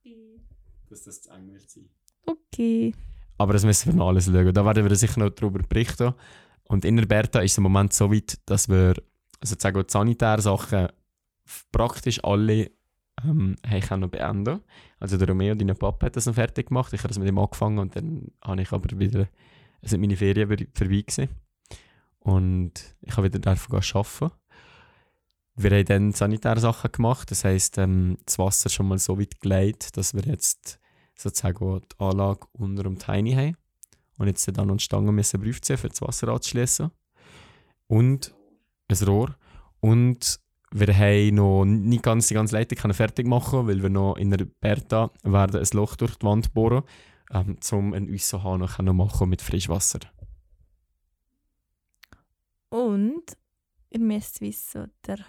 Okay. 0.00 0.40
Dass 0.88 1.02
das 1.02 1.20
zu 1.20 1.30
eng 1.32 1.52
wird 1.52 1.68
sein. 1.68 1.90
Okay. 2.24 2.94
Aber 3.38 3.52
das 3.52 3.64
müssen 3.64 3.92
wir 3.92 3.98
noch 3.98 4.08
alles 4.08 4.26
schauen. 4.26 4.54
Da 4.54 4.64
werden 4.64 4.88
wir 4.88 4.96
sicher 4.96 5.20
noch 5.20 5.30
darüber 5.30 5.60
berichten. 5.60 6.14
Und 6.64 6.84
in 6.84 6.96
der 6.96 7.06
Bertha 7.06 7.40
ist 7.40 7.52
es 7.52 7.58
im 7.58 7.64
Moment 7.64 7.92
so 7.92 8.12
weit, 8.12 8.38
dass 8.46 8.68
wir 8.68 8.94
sozusagen 9.42 9.80
die 9.80 9.90
Sanitärsachen 9.90 10.88
praktisch 11.72 12.22
alle 12.24 12.70
ähm, 13.22 13.56
habe 13.66 13.78
ich 13.78 13.90
auch 13.90 13.96
noch 13.96 14.08
beenden. 14.08 14.60
Also 14.98 15.16
der 15.16 15.28
Romeo, 15.28 15.54
dein 15.54 15.76
Papa, 15.76 16.06
hat 16.06 16.16
das 16.16 16.26
noch 16.26 16.34
fertig 16.34 16.68
gemacht. 16.68 16.92
Ich 16.92 17.00
habe 17.00 17.08
das 17.08 17.18
mit 17.18 17.28
ihm 17.28 17.38
angefangen 17.38 17.78
und 17.78 17.96
dann 17.96 18.30
habe 18.42 18.62
ich 18.62 18.72
aber 18.72 18.98
wieder, 18.98 19.28
es 19.82 19.90
sind 19.90 20.00
meine 20.00 20.16
Ferien 20.16 20.48
vorbei 20.48 21.02
gewesen. 21.02 21.28
Und 22.18 22.72
ich 23.02 23.16
habe 23.16 23.28
wieder 23.28 23.38
davon 23.38 23.76
arbeiten. 23.76 24.30
Wir 25.56 25.70
haben 25.70 25.84
dann 25.84 26.12
Sanitärsachen 26.12 26.90
gemacht, 26.90 27.30
das 27.30 27.44
heisst, 27.44 27.78
ähm, 27.78 28.18
das 28.24 28.38
Wasser 28.38 28.70
schon 28.70 28.88
mal 28.88 28.98
so 28.98 29.20
weit 29.20 29.40
geleitet, 29.40 29.96
dass 29.96 30.14
wir 30.14 30.22
jetzt 30.22 30.80
sozusagen 31.16 31.80
die 31.80 32.00
Anlage 32.00 32.46
unter 32.52 32.82
dem 32.82 32.98
Tiny 32.98 33.32
haben. 33.32 33.56
Und 34.18 34.28
jetzt 34.28 34.46
dann 34.56 34.68
noch 34.68 34.78
Stangen 34.78 35.14
müssen 35.14 35.40
prüfen, 35.40 35.76
für 35.76 35.88
das 35.88 36.00
Wasser 36.00 36.28
anzuschließen. 36.28 36.90
Und 37.88 38.34
ein 38.88 39.06
Rohr. 39.06 39.36
Und 39.80 40.40
wir 40.70 40.96
haben 40.96 41.34
noch 41.36 41.64
nicht 41.64 42.02
ganz 42.02 42.28
die 42.28 42.34
ganze 42.34 42.56
Leitung 42.56 42.92
fertig 42.92 43.26
machen 43.26 43.68
weil 43.68 43.80
wir 43.80 43.90
noch 43.90 44.16
in 44.16 44.30
der 44.30 44.44
Berta 44.44 45.10
werden 45.22 45.60
ein 45.60 45.68
Loch 45.72 45.94
durch 45.94 46.16
die 46.16 46.26
Wand 46.26 46.52
bohren, 46.52 46.82
ähm, 47.30 47.56
um 47.70 47.92
einen 47.92 48.12
Aussenhahn 48.12 48.60
noch 48.60 48.78
machen 48.80 49.28
mit 49.28 49.40
Frischwasser. 49.40 50.00
Und 52.70 53.36
ihr 53.90 54.00
müsst 54.00 54.40
wissen, 54.40 54.90
der, 55.06 55.20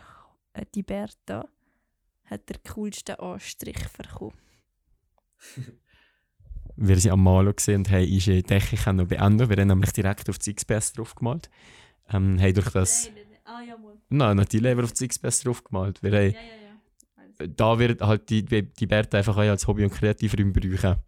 äh, 0.53 0.65
die 0.73 0.81
Berta 0.81 1.47
hat 2.23 2.49
den 2.49 2.57
coolsten 2.63 3.15
Anstrich 3.19 3.87
bekommen. 3.95 4.44
wir 6.75 6.99
sind 6.99 7.11
am 7.11 7.23
Malen 7.23 7.55
gesehen 7.55 7.77
und 7.77 7.91
haben 7.91 8.11
unsere 8.11 8.43
Decke 8.43 8.93
noch 8.93 9.07
beenden. 9.07 9.49
Wir 9.49 9.57
haben 9.57 9.67
nämlich 9.67 9.93
direkt 9.93 10.29
auf 10.29 10.37
das 10.37 10.53
XPS 10.53 10.93
drauf 10.93 11.15
gemalt. 11.15 11.49
Ähm, 12.11 12.39
haben 12.39 12.53
durch 12.53 12.69
das... 12.69 13.09
Nein, 13.13 13.25
Ah, 13.45 13.61
ja, 13.61 13.79
wohl. 13.81 13.93
Nein, 14.09 14.37
natürlich 14.37 14.71
haben 14.71 14.77
wir 14.79 14.85
auf 14.85 14.93
das 14.93 15.07
XPS 15.07 15.41
drauf 15.41 15.63
gemalt. 15.63 16.01
Wir 16.01 16.11
haben, 16.11 16.31
ja, 16.31 16.39
ja, 16.39 17.45
ja. 17.45 17.47
Da 17.47 17.77
wird 17.77 18.01
halt 18.01 18.29
die, 18.29 18.43
die 18.43 18.87
Bärte 18.87 19.17
einfach 19.17 19.37
als 19.37 19.67
Hobby- 19.67 19.83
und 19.83 19.93
Kreativräume 19.93 20.51
brauchen. 20.51 20.95
Haben 20.95 21.03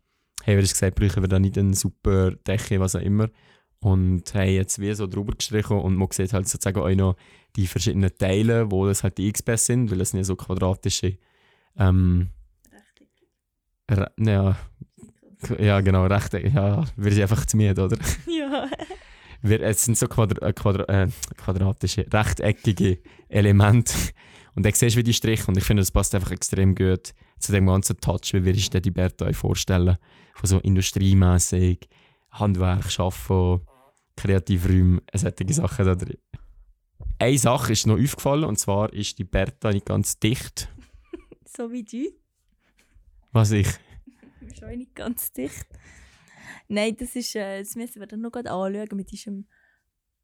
wir 0.45 0.57
gesagt, 0.57 0.95
brauchen 0.95 1.23
wir 1.23 1.27
da 1.27 1.39
nicht 1.39 1.57
eine 1.57 1.73
super 1.73 2.31
Decke, 2.31 2.79
was 2.79 2.95
auch 2.95 3.01
immer. 3.01 3.29
Und 3.79 4.33
haben 4.35 4.49
jetzt 4.49 4.79
wie 4.79 4.93
so 4.93 5.07
drüber 5.07 5.33
gestrichen 5.33 5.77
und 5.77 5.95
man 5.95 6.09
sieht 6.11 6.33
halt 6.33 6.47
sozusagen 6.47 6.79
auch 6.79 6.95
noch 6.95 7.15
die 7.55 7.65
verschiedenen 7.65 8.15
Teile, 8.15 8.69
wo 8.71 8.85
das 8.85 9.03
halt 9.03 9.17
die 9.17 9.31
XPS 9.31 9.65
sind, 9.65 9.91
weil 9.91 9.97
das 9.99 10.11
sind 10.11 10.19
ja 10.19 10.23
so 10.23 10.35
quadratische 10.35 11.17
ähm, 11.77 12.29
ja, 14.19 14.57
ja, 15.59 15.81
genau, 15.81 16.05
Rechteckig. 16.05 16.53
Ja, 16.53 16.83
wir 16.95 17.11
sind 17.11 17.21
einfach 17.21 17.45
zu 17.45 17.57
müde, 17.57 17.83
oder? 17.83 17.97
Ja. 18.27 18.67
wir, 19.41 19.61
es 19.61 19.85
sind 19.85 19.97
so 19.97 20.07
Quadra, 20.07 20.47
äh, 20.47 20.53
Quadra, 20.53 20.83
äh, 21.03 21.07
quadratische, 21.37 22.05
rechteckige 22.11 22.99
Elemente. 23.29 23.93
Und 24.55 24.65
dann 24.65 24.73
siehst 24.73 24.95
du 24.95 24.99
wie 24.99 25.03
die 25.03 25.13
Striche 25.13 25.45
und 25.47 25.57
ich 25.57 25.63
finde, 25.63 25.81
das 25.81 25.91
passt 25.91 26.15
einfach 26.15 26.31
extrem 26.31 26.73
gut 26.73 27.13
zu 27.39 27.51
dem 27.51 27.67
ganzen 27.67 27.97
Touch, 27.97 28.33
wie 28.33 28.51
du 28.51 28.53
dir 28.53 28.81
die 28.81 28.91
Berta 28.91 29.31
vorstellen? 29.31 29.97
Von 30.33 30.47
so 30.47 30.59
industriemäßig, 30.59 31.87
Handwerk, 32.31 32.99
Arbeiten, 32.99 33.61
Kreativräume, 34.15 35.01
solche 35.13 35.53
Sachen 35.53 35.85
da 35.85 35.95
drin. 35.95 36.17
Eine 37.19 37.37
Sache 37.37 37.73
ist 37.73 37.85
noch 37.85 37.99
aufgefallen 37.99 38.43
und 38.43 38.57
zwar 38.57 38.91
ist 38.93 39.19
die 39.19 39.23
Berta 39.23 39.71
nicht 39.71 39.85
ganz 39.85 40.17
dicht. 40.17 40.69
so 41.45 41.71
wie 41.71 41.83
du? 41.83 42.11
Was 43.37 43.51
ich? 43.51 43.67
Schon 44.59 44.79
nicht 44.79 44.95
ganz 44.95 45.31
dicht. 45.31 45.67
Nein, 46.69 46.97
das 46.97 47.15
ist, 47.15 47.35
äh, 47.35 47.59
das 47.59 47.75
müssen 47.75 47.99
wir 47.99 48.07
dann 48.07 48.21
noch 48.21 48.33
anschauen 48.33 48.87
mit 48.93 49.11
diesem 49.11 49.45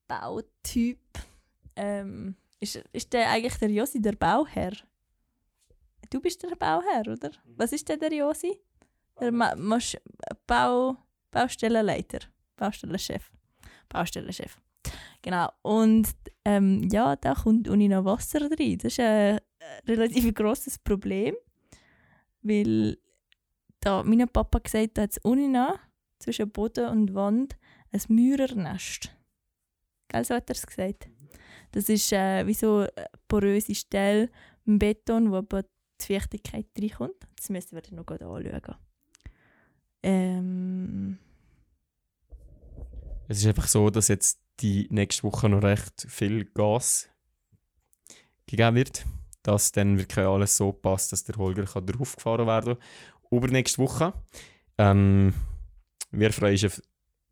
Bautyp. 0.08 0.98
Ähm, 1.76 2.36
ist, 2.60 2.84
ist 2.92 3.14
der 3.14 3.30
eigentlich 3.30 3.56
der 3.58 3.70
Josi 3.70 4.02
der 4.02 4.14
Bauherr? 4.14 4.74
Du 6.10 6.20
bist 6.22 6.42
der 6.42 6.56
Bauherr, 6.56 7.08
oder? 7.08 7.30
Was 7.56 7.72
ist 7.72 7.88
denn 7.88 8.00
der 8.00 8.12
Josi? 8.12 8.60
Der 9.20 9.32
Ma 9.32 9.54
Masch 9.56 9.96
Bau 10.48 10.98
Baustellenleiter, 11.30 12.22
Baustellenchef, 12.56 13.30
Baustellenchef. 13.90 14.60
Genau. 15.22 15.52
Und 15.62 16.08
ähm, 16.46 16.90
ja, 16.92 17.16
da 17.16 17.36
kommt 17.36 17.68
Uni 17.68 17.88
noch 17.90 18.06
Wasser 18.06 18.42
rein. 18.42 18.80
Das 18.80 18.94
ist 18.94 19.00
ein 19.02 19.40
relativ 19.88 20.34
grosses 20.34 20.80
Problem, 20.80 21.36
weil 22.44 22.98
da 23.80 24.04
mein 24.04 24.28
Papa 24.30 24.60
gesagt 24.60 25.00
hat, 25.00 25.20
noch 25.24 25.80
zwischen 26.20 26.52
Boden 26.52 26.88
und 26.88 27.14
Wand 27.14 27.58
ein 27.92 28.02
Mäurernest. 28.08 29.12
Gell, 30.08 30.26
so 30.26 30.36
hat 30.36 30.50
er 30.50 30.56
es 30.56 30.66
gesagt. 30.66 31.10
Das 31.72 31.90
ist 31.90 32.12
äh, 32.14 32.46
wie 32.46 32.54
so 32.54 32.80
eine 32.80 33.08
poröse 33.28 33.76
Stelle 33.76 34.30
im 34.66 34.80
Beton, 34.80 35.32
wo 35.32 35.38
aber 35.38 35.64
die 35.64 36.06
Feuchtigkeit 36.06 36.68
reinkommt. 36.80 37.16
Das 37.36 37.50
müssen 37.50 37.76
wir 37.76 37.82
dann 37.82 37.96
noch 37.96 38.08
anschauen. 38.08 38.76
Ähm. 40.04 41.18
Es 43.28 43.40
ist 43.40 43.48
einfach 43.48 43.68
so, 43.68 43.90
dass 43.90 44.10
jetzt 44.10 44.40
die 44.60 44.88
nächste 44.92 45.24
Woche 45.24 45.50
noch 45.50 45.64
recht 45.64 46.06
viel 46.08 46.46
Gas 46.46 47.10
gegeben 48.46 48.76
wird, 48.76 49.06
dass 49.44 49.72
dann 49.72 49.98
wirklich 49.98 50.26
alles 50.26 50.58
so 50.58 50.72
passt, 50.72 51.12
dass 51.12 51.24
der 51.24 51.36
Holger 51.36 51.66
kann 51.66 51.86
draufgefahren 51.86 52.48
werden 52.48 52.76
kann. 52.76 53.38
Übernächste 53.38 53.80
Woche. 53.80 54.14
Ähm, 54.78 55.34
wir 56.12 56.32
freuen 56.32 56.54
uns 56.54 56.66
auf 56.66 56.82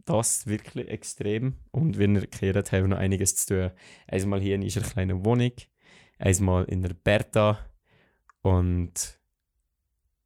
das 0.06 0.48
wirklich 0.48 0.88
extrem. 0.88 1.56
Und 1.72 1.98
wenn 1.98 2.16
ihr 2.16 2.28
kehrt, 2.28 2.72
haben 2.72 2.84
wir 2.84 2.88
noch 2.90 2.98
einiges 2.98 3.36
zu 3.36 3.56
tun. 3.56 3.72
Einmal 4.08 4.42
hier 4.42 4.56
in 4.56 4.64
unserer 4.64 4.88
kleinen 4.88 5.26
Wohnung, 5.26 5.54
einmal 6.20 6.66
in 6.66 6.82
der 6.82 6.94
Berta. 6.94 7.60
Und 8.42 9.20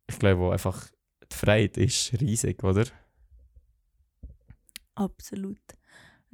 ich 0.07 0.19
glaube, 0.19 0.51
einfach 0.51 0.89
die 1.31 1.35
Freiheit 1.35 1.77
ist 1.77 2.19
riesig, 2.19 2.63
oder? 2.63 2.85
Absolut. 4.95 5.59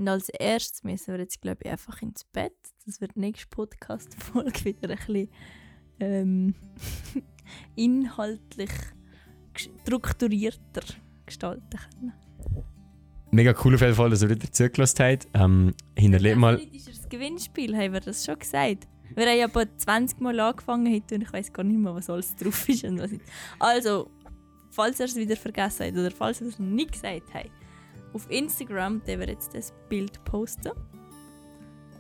Und 0.02 0.08
als 0.08 0.30
erstes 0.30 0.84
müssen 0.84 1.14
wir 1.14 1.20
jetzt, 1.20 1.44
glaube 1.44 1.60
ich, 1.64 1.70
einfach 1.70 2.02
ins 2.02 2.24
Bett. 2.24 2.56
Das 2.88 3.02
wird 3.02 3.14
die 3.14 3.20
nächste 3.20 3.46
Podcast-Folge 3.50 4.66
wieder 4.66 4.90
ein 4.90 4.98
bisschen 4.98 5.30
ähm, 6.00 6.56
inhaltlich 7.76 8.72
strukturierter 9.54 10.82
gestalten 11.28 11.70
können. 11.70 12.14
Mega 13.30 13.54
cool 13.64 13.76
auf 13.76 13.82
jeden 13.82 13.94
Fall, 13.94 14.10
dass 14.10 14.24
ihr 14.24 14.32
wieder 14.32 14.52
zugelassen 14.52 15.04
habt. 15.04 15.28
Ähm, 15.36 15.76
hinterlegt 15.96 16.38
mal... 16.38 16.58
Das 16.58 17.08
Gewinnspiel, 17.08 17.78
haben 17.78 17.94
wir 17.94 18.00
das 18.00 18.26
schon 18.26 18.40
gesagt? 18.40 18.88
Wir 19.14 19.28
haben 19.28 19.38
ja 19.38 19.46
aber 19.46 19.78
20 19.78 20.20
Mal 20.20 20.40
angefangen 20.40 20.92
heute 20.92 21.14
und 21.14 21.22
ich 21.22 21.32
weiß 21.32 21.54
gar 21.54 21.62
nicht 21.62 21.78
mehr, 21.78 21.94
was 21.94 22.10
alles 22.10 22.36
drauf 22.38 22.68
ist 22.68 22.86
und 22.86 22.98
was 23.00 23.12
nicht. 23.12 23.24
Also, 23.60 24.10
falls 24.72 25.00
ihr 25.00 25.06
es 25.06 25.16
wieder 25.16 25.36
vergessen 25.36 25.86
habt 25.86 25.96
oder 25.96 26.10
falls 26.10 26.42
ihr 26.42 26.48
es 26.48 26.58
noch 26.58 26.66
nicht 26.66 26.94
gesagt 26.94 27.32
habt, 27.36 27.52
auf 28.14 28.30
Instagram 28.30 29.06
werden 29.06 29.22
wir 29.22 29.30
jetzt 29.30 29.54
das 29.54 29.74
Bild 29.90 30.24
posten. 30.26 30.72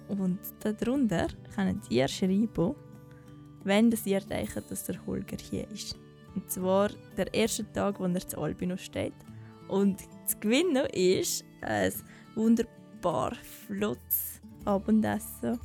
Und 0.08 0.39
darunter 0.60 1.28
könnt 1.56 1.89
ihr 1.89 2.08
schreiben, 2.08 2.76
wenn 3.63 3.89
das 3.89 4.06
ihr 4.06 4.19
denkt, 4.19 4.69
dass 4.69 4.84
der 4.86 5.06
Holger 5.06 5.38
hier 5.38 5.69
ist. 5.71 5.97
Und 6.36 6.50
zwar 6.50 6.89
der 7.17 7.34
erste 7.34 7.69
Tag, 7.71 8.00
wo 8.00 8.06
er 8.06 8.28
zu 8.28 8.38
Albino 8.39 8.78
steht. 8.78 9.13
Und 9.67 10.02
das 10.24 10.39
Gewinnen 10.39 10.86
ist 10.88 11.45
ein 11.62 11.93
wunderbar 12.36 13.34
flottes 13.36 14.41
Abendessen 14.65 15.60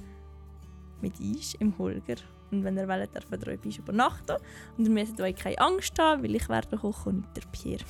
mit 1.01 1.15
Eis 1.21 1.55
im 1.59 1.77
Holger. 1.79 2.17
Und 2.51 2.63
wenn 2.63 2.77
ihr 2.77 2.87
wollt, 2.87 3.15
dürft 3.15 3.47
ihr 3.47 3.49
euch 3.67 3.79
übernachten. 3.79 4.37
Und 4.79 4.85
ihr 4.85 4.91
müsst 4.91 5.21
euch 5.21 5.35
keine 5.35 5.59
Angst 5.59 5.99
haben, 5.99 6.23
weil 6.23 6.37
ich 6.37 6.49
werde 6.49 6.77
kochen 6.77 7.25
und 7.25 7.37
der 7.37 7.43
Pierre. 7.51 7.85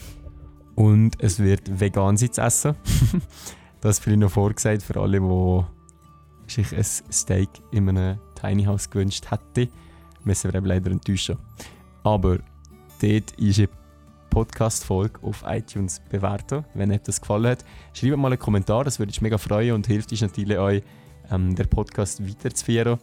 Und 0.76 1.22
es 1.22 1.40
wird 1.40 1.80
vegan 1.80 2.16
sein 2.16 2.32
zu 2.32 2.42
essen. 2.42 2.76
das 3.80 4.06
ich 4.06 4.16
noch 4.16 4.30
vorgesagt 4.30 4.82
für 4.82 5.00
alle, 5.00 5.20
die 5.20 6.52
sich 6.52 6.76
ein 6.76 6.84
Steak 7.12 7.48
in 7.72 7.88
einem 7.88 8.18
Tiny 8.40 8.64
House 8.64 8.88
gewünscht 8.88 9.26
hätten. 9.30 9.70
Müssen 10.22 10.52
wir 10.52 10.58
eben 10.58 10.66
leider 10.66 10.90
enttäuschen. 10.90 11.38
Aber 12.02 12.38
dort 13.00 13.30
ist 13.38 13.58
eine 13.58 13.68
Podcast-Folge 14.30 15.18
auf 15.22 15.44
iTunes 15.46 16.00
bewerten, 16.10 16.64
wenn 16.74 16.92
euch 16.92 17.02
das 17.02 17.20
gefallen 17.20 17.46
hat. 17.46 17.64
Schreibt 17.94 18.18
mal 18.18 18.28
einen 18.28 18.38
Kommentar, 18.38 18.84
das 18.84 18.98
würde 18.98 19.10
mich 19.10 19.22
mega 19.22 19.38
freuen 19.38 19.74
und 19.74 19.86
hilft 19.86 20.12
uns 20.12 20.20
natürlich 20.20 20.58
euch, 20.58 20.82
ähm, 21.30 21.54
den 21.54 21.68
Podcast 21.68 22.22
weiterzuführen. 22.28 22.98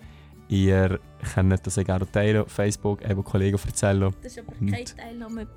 Ihr 0.48 1.00
könnt 1.34 1.66
das 1.66 1.80
auch 1.80 1.84
gerne 1.84 2.10
teilen 2.12 2.44
auf 2.44 2.52
Facebook, 2.52 3.02
eben 3.10 3.24
Kollegen 3.24 3.58
erzählen. 3.58 4.14
Das 4.22 4.38
ist 4.38 4.40
aber 4.48 4.54
keine 4.54 5.48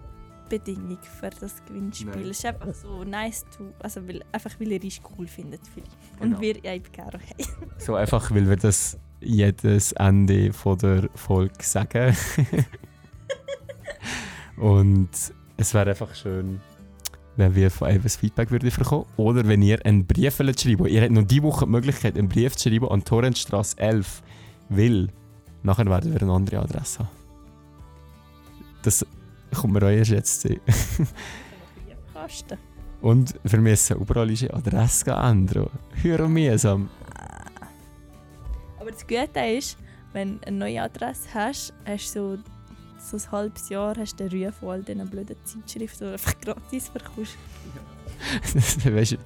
Teilnahmebedingung 0.48 0.98
für 1.20 1.30
das 1.30 1.64
Gewinnspiel. 1.66 2.10
Nein. 2.10 2.30
Es 2.30 2.38
ist 2.38 2.46
einfach 2.46 2.74
so 2.74 3.04
nice 3.04 3.44
to, 3.56 3.72
also 3.80 4.06
weil, 4.06 4.22
einfach 4.32 4.52
weil 4.58 4.72
ihr 4.72 4.84
es 4.84 5.00
cool 5.16 5.26
findet 5.26 5.60
vielleicht. 5.72 5.92
Und 6.20 6.30
genau. 6.30 6.40
wir 6.40 6.64
eben 6.64 6.92
gerne 6.92 7.14
okay. 7.14 7.46
So 7.78 7.94
einfach, 7.94 8.30
weil 8.30 8.48
wir 8.48 8.56
das 8.56 8.98
jedes 9.20 9.92
Ende 9.92 10.52
von 10.52 10.78
der 10.78 11.08
Folge 11.14 11.62
sagen. 11.62 12.16
Und 14.56 15.10
es 15.56 15.74
wäre 15.74 15.90
einfach 15.90 16.14
schön, 16.14 16.60
wenn 17.36 17.54
wir 17.54 17.70
von 17.70 17.88
euch 17.88 17.96
ein 17.96 18.08
Feedback 18.08 18.50
würden 18.50 18.70
bekommen 18.70 19.04
Oder 19.18 19.46
wenn 19.46 19.60
ihr 19.60 19.84
einen 19.84 20.06
Brief 20.06 20.36
schreiben 20.36 20.86
Ihr 20.86 21.02
habt 21.02 21.12
noch 21.12 21.24
diese 21.24 21.42
Woche 21.42 21.66
die 21.66 21.70
Möglichkeit, 21.70 22.16
einen 22.16 22.30
Brief 22.30 22.56
zu 22.56 22.70
schreiben 22.70 22.88
an 22.88 23.04
Torrentstrasse 23.04 23.78
11 23.78 24.22
Weil 24.70 25.08
nachher 25.62 25.84
werden 25.86 26.14
wir 26.14 26.22
eine 26.22 26.32
andere 26.32 26.60
Adresse 26.60 27.00
haben. 27.00 27.08
Das 28.82 29.04
kommt 29.56 29.74
mir 29.74 29.82
auch 29.82 29.90
erst 29.90 30.10
jetzt 30.10 30.40
zu. 30.40 30.56
Und 33.00 33.34
wir 33.44 33.60
müssen 33.60 34.00
überall 34.00 34.28
unsere 34.28 34.54
Adresse 34.54 35.10
ändern. 35.10 35.68
Hör 36.02 36.28
mühsam. 36.28 36.88
Aber 38.80 38.90
das 38.90 39.06
Gute 39.06 39.40
ist, 39.40 39.76
wenn 40.12 40.38
du 40.38 40.46
eine 40.46 40.56
neue 40.56 40.82
Adresse 40.82 41.28
hast, 41.34 41.74
hast 41.84 42.16
du 42.16 42.38
so, 42.98 43.16
so 43.18 43.26
ein 43.26 43.32
halbes 43.32 43.68
Jahr 43.68 43.94
hast 43.96 44.18
du 44.18 44.28
den 44.28 44.46
Ruf 44.46 44.54
von 44.56 44.70
all 44.70 44.82
diesen 44.82 45.08
blöden 45.08 45.36
Zeitschriften, 45.44 45.98
die 45.98 46.04
du 46.04 46.12
einfach 46.12 46.40
gratis 46.40 46.88
verkaufst. 46.88 47.36
weißt 48.84 49.12
du, 49.12 49.16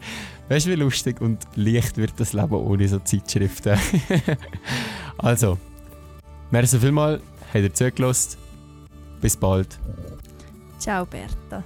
weißt, 0.49 0.67
wie 0.67 0.75
lustig 0.75 1.21
und 1.21 1.47
leicht 1.55 1.97
wird 1.97 2.13
das 2.19 2.33
Leben 2.33 2.55
ohne 2.55 2.89
so 2.89 2.99
Zeitschriften? 2.99 3.79
also, 5.19 5.59
merci 6.51 6.79
vielmals, 6.79 7.23
habt 7.53 7.63
ihr 7.63 7.75
zugelassen. 7.75 8.39
Bis 9.21 9.37
bald. 9.37 9.79
Ciao 10.81 11.05
Berta. 11.05 11.63